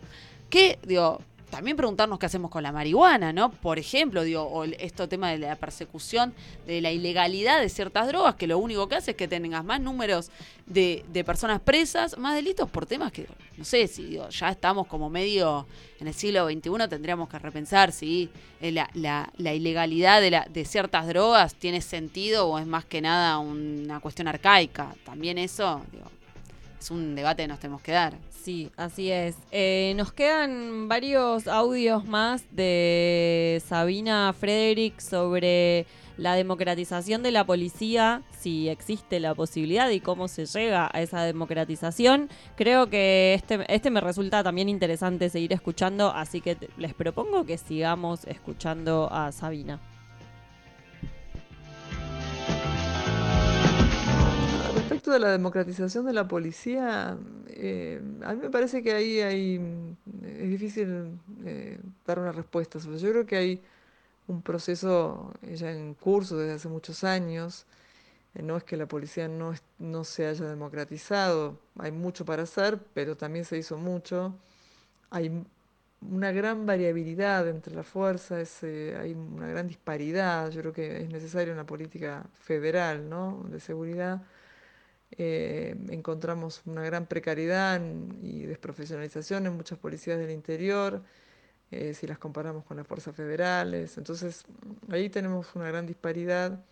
[0.52, 3.52] que, digo, también preguntarnos qué hacemos con la marihuana, ¿no?
[3.52, 6.34] Por ejemplo, digo, o esto tema de la persecución,
[6.68, 9.82] de la ilegalidad de ciertas drogas, que lo único que hace es que tengas más
[9.82, 10.30] números
[10.66, 14.88] de, de personas presas, más delitos por temas que, no sé, si digo, ya estamos
[14.88, 15.66] como medio
[16.00, 18.30] en el siglo XXI, tendríamos que repensar si
[18.62, 24.00] eh, la, ilegalidad de, de ciertas drogas tiene sentido o es más que nada una
[24.00, 24.96] cuestión arcaica.
[25.04, 26.06] También eso, digo,
[26.80, 28.18] es un debate que nos tenemos que dar.
[28.30, 29.36] Sí, así es.
[29.52, 35.86] Eh, nos quedan varios audios más de Sabina Frederick sobre
[36.18, 41.24] la democratización de la policía, si existe la posibilidad y cómo se llega a esa
[41.24, 42.30] democratización.
[42.56, 47.58] Creo que este, este me resulta también interesante seguir escuchando, así que les propongo que
[47.58, 49.80] sigamos escuchando a Sabina.
[55.10, 57.18] De la democratización de la policía,
[57.48, 62.80] eh, a mí me parece que ahí hay, mm, es difícil eh, dar una respuesta.
[62.80, 63.00] sobre.
[63.00, 63.62] Yo creo que hay
[64.28, 67.66] un proceso ya en curso desde hace muchos años.
[68.36, 72.44] Eh, no es que la policía no, es- no se haya democratizado, hay mucho para
[72.44, 74.36] hacer, pero también se hizo mucho.
[75.12, 75.32] Hay
[76.02, 80.50] una gran variabilidad entre las fuerzas, hay una gran disparidad.
[80.52, 83.46] Yo creo que es necesaria una política federal, ¿no?
[83.50, 84.22] de seguridad
[85.18, 87.82] eh, encontramos una gran precariedad
[88.24, 91.04] y desprofesionalización en muchas policías del interior,
[91.72, 93.98] eh, si las comparamos con las fuerzas federales.
[93.98, 94.46] Entonces,
[94.92, 96.64] ahí tenemos una gran disparidad,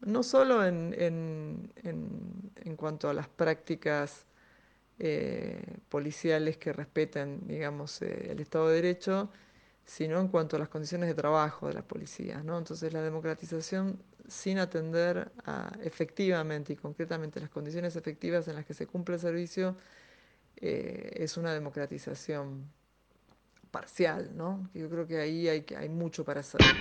[0.00, 4.26] no solo en, en- en- en cuanto a las prácticas
[4.98, 9.30] eh, policiales que respeten, digamos, el Estado de Derecho,
[9.86, 12.58] sino en cuanto a las condiciones de trabajo de las policías, ¿no?
[12.58, 18.74] Entonces la democratización sin atender a efectivamente y concretamente las condiciones efectivas en las que
[18.74, 19.76] se cumple el servicio
[20.56, 22.72] eh, es una democratización
[23.70, 24.70] parcial, ¿no?
[24.74, 26.72] Yo creo que ahí hay, hay mucho para hacer.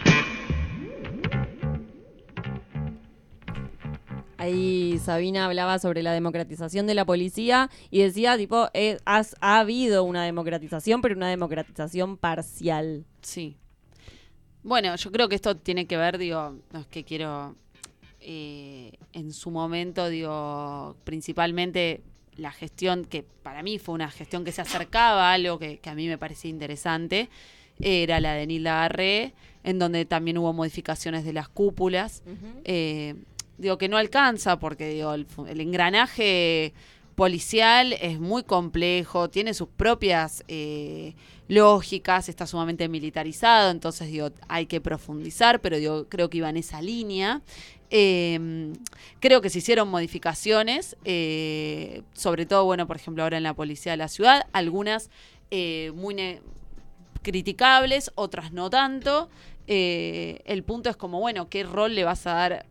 [4.45, 9.60] Ahí Sabina hablaba sobre la democratización de la policía y decía, tipo, eh, has- ha
[9.60, 13.05] habido una democratización, pero una democratización parcial.
[13.21, 13.58] Sí.
[14.63, 17.55] Bueno, yo creo que esto tiene que ver, digo, no es que quiero
[18.27, 22.01] eh, en su momento, digo, principalmente
[22.36, 25.89] la gestión, que para mí fue una gestión que se acercaba a algo que, que
[25.89, 27.29] a mí me parecía interesante,
[27.79, 32.23] era la de Nilda Garré, en donde también hubo modificaciones de las cúpulas.
[32.63, 33.15] Eh,
[33.57, 36.73] digo que no alcanza porque el, engranaje
[37.15, 41.15] policial es muy complejo, tiene sus propias eh,
[41.47, 44.09] lógicas, está sumamente militarizado, entonces
[44.47, 47.41] hay que profundizar, pero digo, creo que iba en esa línea.
[47.91, 48.73] Eh,
[49.19, 53.93] creo que se hicieron modificaciones, eh, sobre todo, bueno, por ejemplo, ahora en la policía
[53.93, 55.09] de la ciudad, algunas
[55.51, 56.39] eh, muy
[57.21, 59.29] criticables, otras no tanto.
[59.67, 62.65] El punto es como, bueno, ¿qué rol le vas a dar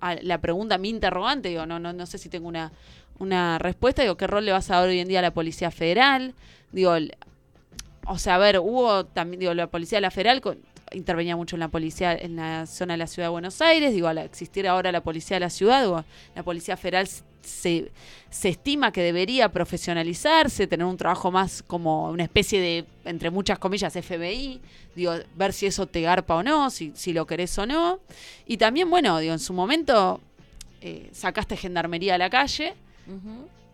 [0.00, 1.48] a la pregunta, mi interrogante?
[1.48, 2.72] Digo, no, no, no sé si tengo una,
[3.18, 4.02] una respuesta.
[4.02, 6.34] Digo, ¿qué rol le vas a dar hoy en día a la Policía Federal?
[6.72, 6.92] Digo,
[8.06, 10.58] o sea, a ver, hubo también, digo, la Policía de la Federal con-
[10.92, 14.08] intervenía mucho en la policía en la zona de la ciudad de Buenos Aires, digo,
[14.08, 17.08] al existir ahora la policía de la ciudad, digo, la policía federal
[17.42, 17.90] se,
[18.28, 23.58] se estima que debería profesionalizarse, tener un trabajo más como una especie de, entre muchas
[23.58, 24.60] comillas, FBI,
[24.94, 28.00] digo, ver si eso te garpa o no, si, si lo querés o no.
[28.46, 30.20] Y también, bueno, digo, en su momento
[30.80, 32.74] eh, sacaste gendarmería a la calle,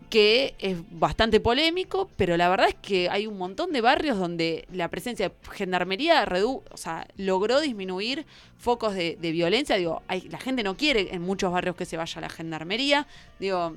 [0.09, 4.65] que es bastante polémico, pero la verdad es que hay un montón de barrios donde
[4.71, 8.25] la presencia de gendarmería redu o sea, logró disminuir
[8.57, 9.75] focos de, violencia.
[9.75, 13.05] Digo, la gente no quiere en muchos barrios que se vaya la gendarmería.
[13.39, 13.75] Digo,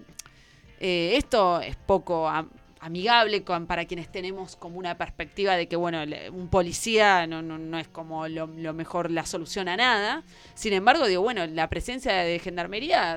[0.78, 2.50] eh, esto es poco, am-
[2.80, 6.02] amigable para quienes tenemos como una perspectiva de que, bueno,
[6.32, 10.22] un policía no, no, no es como lo, mejor la solución a nada.
[10.54, 13.16] Sin embargo, digo, bueno, la presencia de gendarmería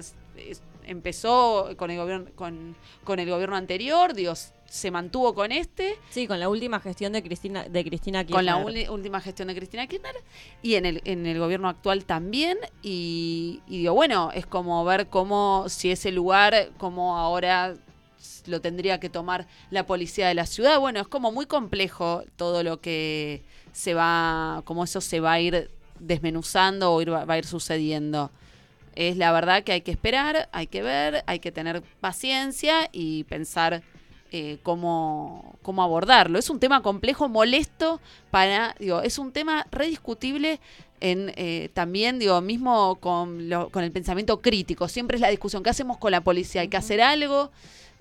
[0.86, 6.00] empezó con el gobierno, con, con el gobierno anterior, Dios se mantuvo con este.
[6.10, 8.54] Sí, con la última gestión de Cristina, de Cristina Kirchner.
[8.54, 10.16] Con la última gestión de Cristina Kirchner
[10.64, 12.58] y en el, en el gobierno actual también.
[12.82, 17.76] Y, y digo, bueno, es como ver cómo, si ese lugar, como ahora
[18.48, 20.80] lo tendría que tomar la policía de la ciudad.
[20.80, 25.40] Bueno, es como muy complejo todo lo que se va, como eso se va a
[25.40, 25.70] ir
[26.00, 28.32] desmenuzando o va a ir sucediendo.
[28.96, 33.24] Es la verdad que hay que esperar, hay que ver, hay que tener paciencia y
[33.26, 33.84] pensar
[34.32, 36.40] eh, cómo, cómo, abordarlo.
[36.40, 40.60] Es un tema complejo, molesto para, digo, es un tema rediscutible
[41.02, 44.88] en, eh, también, digo, mismo con, con el pensamiento crítico.
[44.88, 46.62] Siempre es la discusión, ¿qué hacemos con la policía?
[46.62, 47.52] ¿Hay que hacer algo?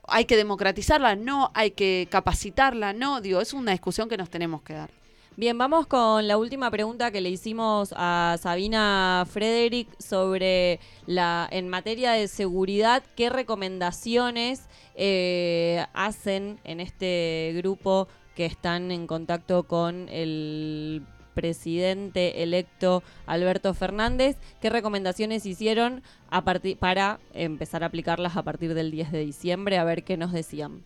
[0.09, 1.17] ¿Hay que democratizarla?
[1.17, 5.02] No, hay que capacitarla, no, digo, es una discusión que nos tenemos que dar.
[5.35, 11.71] Bien, vamos con la última pregunta que le hicimos a Sabina Frederick sobre la en
[11.71, 20.11] materia de seguridad, qué recomendaciones eh, hacen en este grupo que están en contacto con
[20.11, 21.03] el
[21.33, 24.37] presidente electo Alberto Fernández.
[24.61, 29.79] ¿Qué recomendaciones hicieron a para empezar a aplicarlas a partir del 10 de diciembre?
[29.79, 30.83] A ver qué nos decían.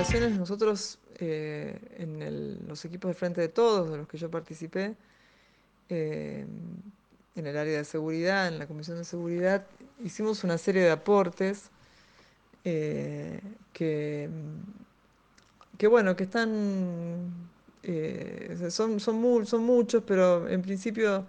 [0.00, 4.96] Nosotros eh, en los equipos de frente de todos, de los que yo participé,
[5.90, 6.46] eh,
[7.36, 9.66] en el área de seguridad, en la Comisión de Seguridad,
[10.02, 11.70] hicimos una serie de aportes
[12.64, 13.42] eh,
[13.74, 14.30] que,
[15.86, 17.50] bueno, que están,
[18.70, 19.16] son, son,
[19.62, 21.26] muchos, pero en principio,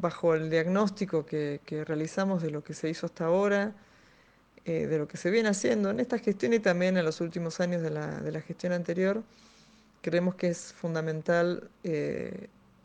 [0.00, 3.74] bajo el diagnóstico que, realizamos de lo que se hizo hasta ahora,
[4.64, 7.82] de lo que se viene haciendo en esta gestión y también en los últimos años
[7.82, 9.22] de la, de la gestión anterior,
[10.02, 11.68] creemos que es fundamental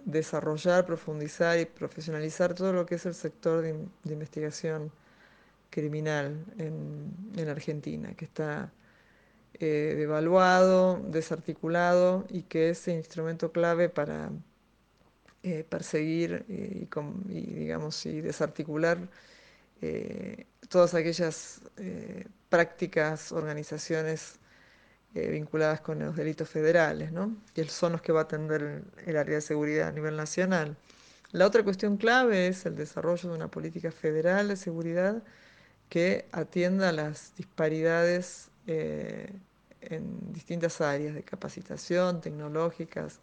[0.08, 3.76] desarrollar, profundizar y profesionalizar todo lo que es el sector de,
[4.06, 4.90] investigación
[5.70, 8.72] criminal en, Argentina, que está
[9.56, 14.32] eh, devaluado, desarticulado y que es el instrumento clave para
[15.44, 16.88] eh, perseguir y,
[17.54, 18.98] digamos, y desarticular
[19.82, 21.62] eh, todas aquellas
[22.50, 24.40] prácticas, organizaciones
[25.16, 27.36] eh, vinculadas con los delitos federales, ¿no?
[27.56, 30.78] que son los que va a atender el, área de seguridad a nivel nacional.
[31.32, 35.24] La otra cuestión clave es el desarrollo de una política federal de seguridad
[35.90, 39.32] que atienda las disparidades eh,
[39.82, 43.20] en distintas áreas de capacitación, tecnológicas,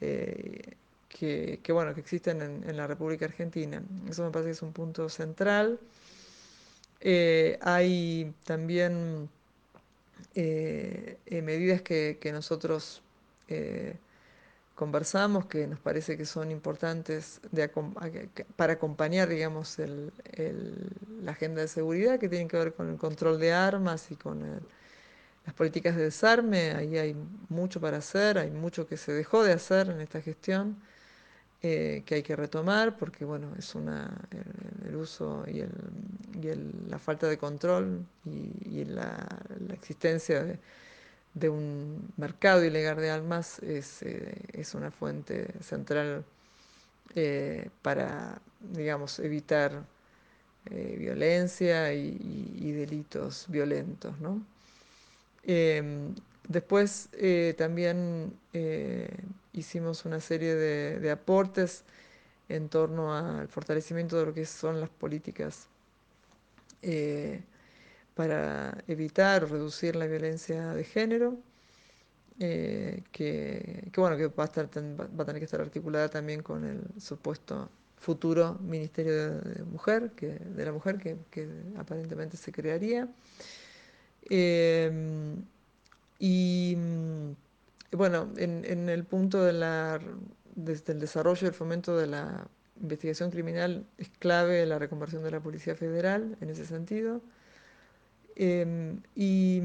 [0.00, 0.76] eh,
[1.08, 3.82] que, bueno, que existen en, la República Argentina.
[4.08, 5.78] Eso me parece que es un punto central.
[7.02, 9.28] Hay también
[10.34, 13.02] eh, eh, medidas que, nosotros
[13.48, 13.96] eh,
[14.76, 17.40] conversamos, que nos parece que son importantes
[18.56, 19.76] para acompañar, digamos,
[21.22, 24.60] la agenda de seguridad, que tienen que ver con el control de armas y con
[25.44, 26.72] las políticas de desarme.
[26.72, 27.16] Ahí hay
[27.48, 30.76] mucho para hacer, hay mucho que se dejó de hacer en esta gestión.
[31.62, 34.10] Eh, que hay que retomar porque bueno es una
[34.88, 36.54] el, uso y, y
[36.88, 39.28] la falta de control y, la,
[39.70, 40.58] existencia
[41.34, 46.24] de, un mercado ilegal de armas es, eh, es una fuente central
[47.14, 49.84] eh, para digamos evitar
[50.70, 54.42] violencia y, delitos violentos ¿no?
[55.42, 56.14] Em,
[56.48, 57.10] después
[57.58, 58.32] también
[59.52, 61.84] hicimos una serie de, aportes
[62.48, 65.68] en torno al fortalecimiento de lo que son las políticas
[66.82, 67.42] eh,
[68.14, 71.38] para evitar o reducir la violencia de género,
[72.38, 76.64] eh, que, bueno, que va a, estar, va a tener que estar articulada también con
[76.64, 83.08] el supuesto futuro Ministerio de, Mujer, que, de la Mujer, que, aparentemente se crearía.
[84.28, 85.34] Eh,
[86.18, 86.76] y
[87.92, 90.00] bueno, en, el punto de la,
[90.54, 92.46] desde el desarrollo y el fomento de la
[92.80, 97.20] investigación criminal es clave la reconversión de la Policía Federal en ese sentido.
[98.36, 99.60] Em, y,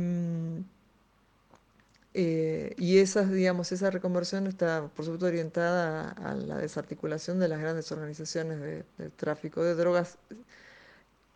[2.13, 7.59] eh, y esa, digamos, esa reconversión está, por supuesto, orientada a, la desarticulación de las
[7.61, 10.17] grandes organizaciones de tráfico de drogas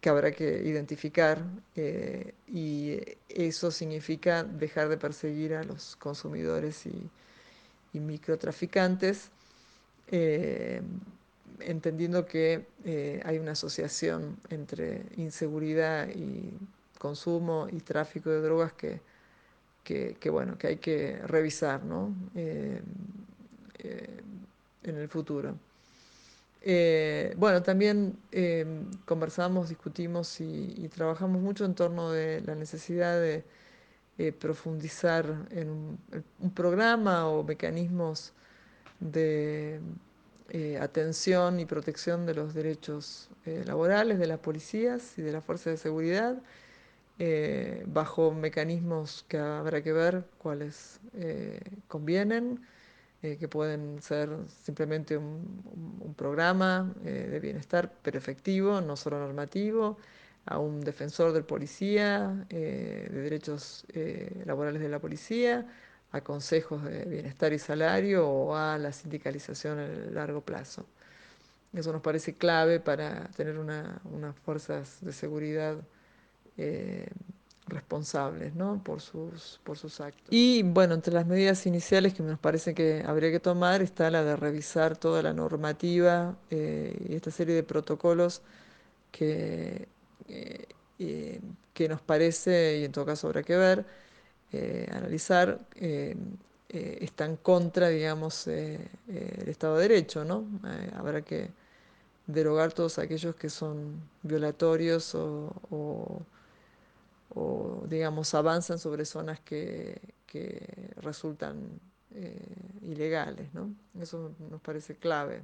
[0.01, 1.43] que habrá que identificar
[1.75, 7.09] eh, y eso significa dejar de perseguir a los consumidores y,
[7.91, 9.29] microtraficantes,
[10.11, 10.81] eh,
[11.59, 16.53] entendiendo que eh, hay una asociación entre inseguridad y
[16.97, 19.01] consumo y tráfico de drogas que,
[19.83, 22.13] que, bueno, que hay que revisar ¿no?
[22.35, 22.83] En
[24.83, 25.55] el futuro.
[27.37, 28.17] Bueno, también
[29.05, 33.43] conversamos, discutimos y, trabajamos mucho en torno de la necesidad de
[34.33, 38.33] profundizar en un, programa o mecanismos
[38.99, 39.79] de
[40.51, 45.43] eh, atención y protección de los derechos eh, laborales de las policías y de las
[45.43, 46.41] fuerzas de seguridad,
[47.19, 50.99] eh, bajo mecanismos que habrá que ver cuáles
[51.87, 52.61] convienen,
[53.21, 54.29] que pueden ser
[54.63, 59.97] simplemente un, programa de bienestar, pero efectivo, no solo normativo,
[60.45, 63.85] a un defensor del policía, de derechos
[64.45, 65.65] laborales de la policía,
[66.11, 70.85] a consejos de bienestar y salario o a la sindicalización a largo plazo.
[71.73, 75.77] Eso nos parece clave para tener unas fuerzas de seguridad
[76.57, 77.07] eh,
[77.69, 78.81] responsables ¿no?
[78.83, 80.27] por, sus, por sus actos.
[80.29, 84.23] Y bueno, entre las medidas iniciales que nos parece que habría que tomar está la
[84.23, 88.41] de revisar toda la normativa eh, y esta serie de protocolos
[89.11, 89.87] que,
[90.27, 90.67] eh,
[91.73, 93.85] que nos parece, y en todo caso habrá que ver,
[94.51, 96.15] eh, analizar eh,
[96.69, 98.89] eh, está en contra, digamos, del
[99.47, 100.45] Estado de Derecho, ¿no?
[100.95, 101.51] habrá que
[102.27, 106.21] derogar todos aquellos que son violatorios o,
[107.87, 110.01] digamos, avanzan sobre zonas que,
[110.97, 111.79] resultan
[112.81, 113.73] ilegales, ¿no?
[113.99, 115.41] Eso nos parece clave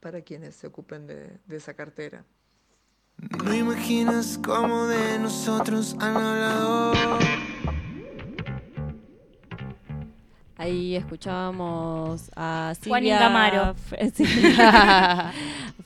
[0.00, 2.24] para quienes se ocupen de, de esa cartera.
[3.44, 6.92] No imaginas cómo de nosotros han hablado.
[10.60, 13.74] Ahí escuchábamos a Silvia,
[14.12, 15.32] Silvia,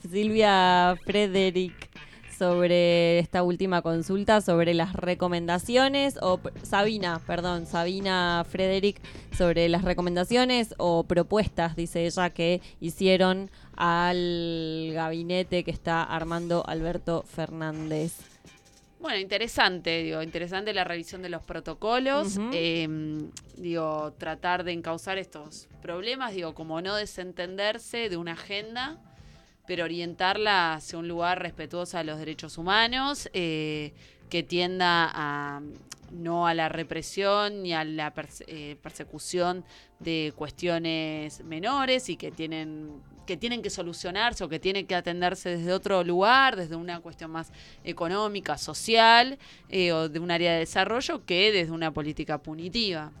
[0.11, 1.94] Silvia Frederick
[2.37, 9.01] sobre esta última consulta, sobre las recomendaciones, o Sabina, perdón, Sabina Frederick,
[9.35, 17.23] sobre las recomendaciones o propuestas, dice ella, que hicieron al gabinete que está armando Alberto
[17.23, 18.13] Fernández.
[18.99, 25.67] Bueno, interesante, digo, interesante la revisión de los protocolos, em, digo, tratar de encauzar estos
[25.81, 28.97] problemas, digo, como no desentenderse de una agenda,
[29.67, 33.93] pero orientarla hacia un lugar respetuoso a los derechos humanos, eh,
[34.29, 35.61] que tienda a
[36.11, 38.13] no a la represión ni a la
[38.47, 39.65] eh, persecución
[39.99, 45.57] de cuestiones menores y que tienen que tienen que solucionarse o que tienen que atenderse
[45.57, 47.51] desde otro lugar, desde una cuestión más
[47.83, 49.39] económica, social
[49.69, 53.11] eh, o de un área de desarrollo que desde una política punitiva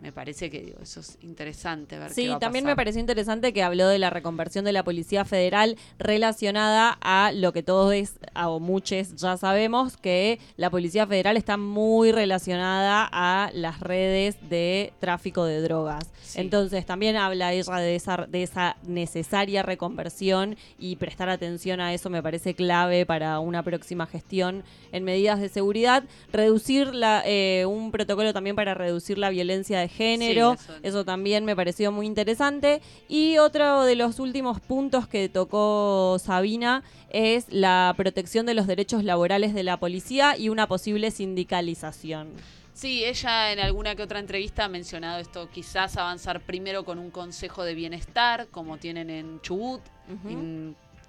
[0.00, 3.62] me parece que eso es interesante ver sí qué va también me pareció interesante que
[3.62, 7.90] habló de la reconversión de la policía federal relacionada a lo que todos
[8.34, 14.92] o muchos ya sabemos que la policía federal está muy relacionada a las redes de
[15.00, 16.10] tráfico de drogas.
[16.34, 22.10] Entonces también habla ella de esa de esa necesaria reconversión y prestar atención a eso
[22.10, 26.04] me parece clave para una próxima gestión en medidas de seguridad.
[26.32, 30.56] Reducir la, eh, un protocolo también para reducir la violencia de género.
[30.82, 31.04] eso.
[31.04, 32.80] también me pareció muy interesante.
[33.08, 39.04] Y otro de los últimos puntos que tocó Sabina es la protección de los derechos
[39.04, 42.28] laborales de la policía y una posible sindicalización.
[42.72, 47.10] Sí, ella en alguna que otra entrevista ha mencionado esto, quizás avanzar primero con un
[47.10, 49.82] consejo de bienestar, como tienen en Chubut,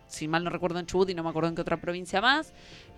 [0.07, 2.53] si mal no recuerdo en Chubut y no me acuerdo en qué otra provincia más,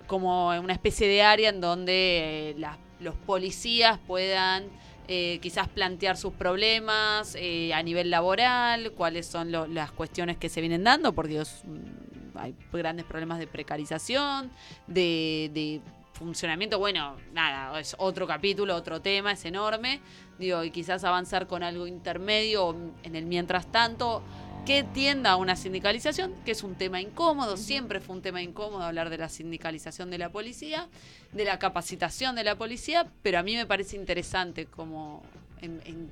[0.08, 2.66] como una especie de área en donde eh,
[3.00, 4.64] los policías puedan
[5.08, 10.62] eh, quizás plantear sus problemas eh, a nivel laboral, cuáles son las cuestiones que se
[10.62, 14.50] vienen dando, porque mm, hay grandes problemas de precarización,
[14.88, 15.82] de,
[16.14, 20.00] funcionamiento, bueno, nada, es otro capítulo, otro tema, es enorme,
[20.38, 24.22] digo, y quizás avanzar con algo intermedio en el mientras tanto,
[24.66, 28.84] que tienda a una sindicalización, que es un tema incómodo, siempre fue un tema incómodo
[28.84, 30.88] hablar de la sindicalización de la policía,
[31.34, 35.22] de la capacitación de la policía, pero a mí me parece interesante como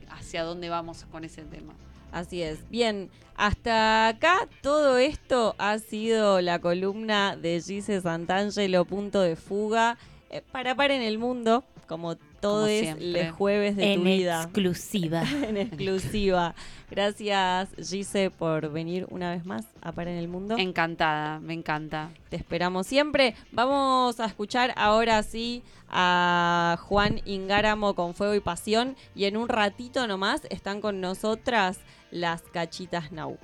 [0.10, 1.74] hacia dónde vamos con ese tema.
[2.12, 2.70] Así es.
[2.70, 9.98] Bien, hasta acá todo esto ha sido la columna de Gise Santangelo, punto de fuga,
[10.30, 14.44] eh, para par en el mundo, como todo es el jueves de tu vida.
[14.44, 15.24] Exclusiva.
[15.48, 16.56] en exclusiva.
[16.90, 20.58] Gracias, Gise, por venir una vez más a Par en el Mundo.
[20.58, 22.12] Encantada, me encanta.
[22.30, 23.36] Te esperamos siempre.
[23.52, 28.98] Vamos a escuchar ahora sí a Juan Ingáramo con Fuego y Pasión.
[29.16, 31.80] Y en un ratito nomás están con nosotras
[32.10, 33.38] las cachitas Now.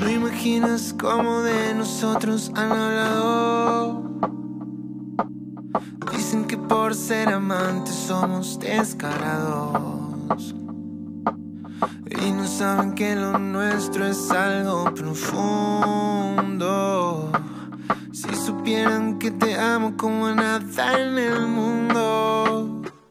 [0.00, 4.43] No imaginas cómo de nosotros han hablado.
[6.12, 10.54] Dicen que por ser amantes somos descarados.
[12.10, 15.70] Y no saben que lo nuestro es algo profundo.
[18.12, 22.73] Si supieran que te amo como nada en el mundo.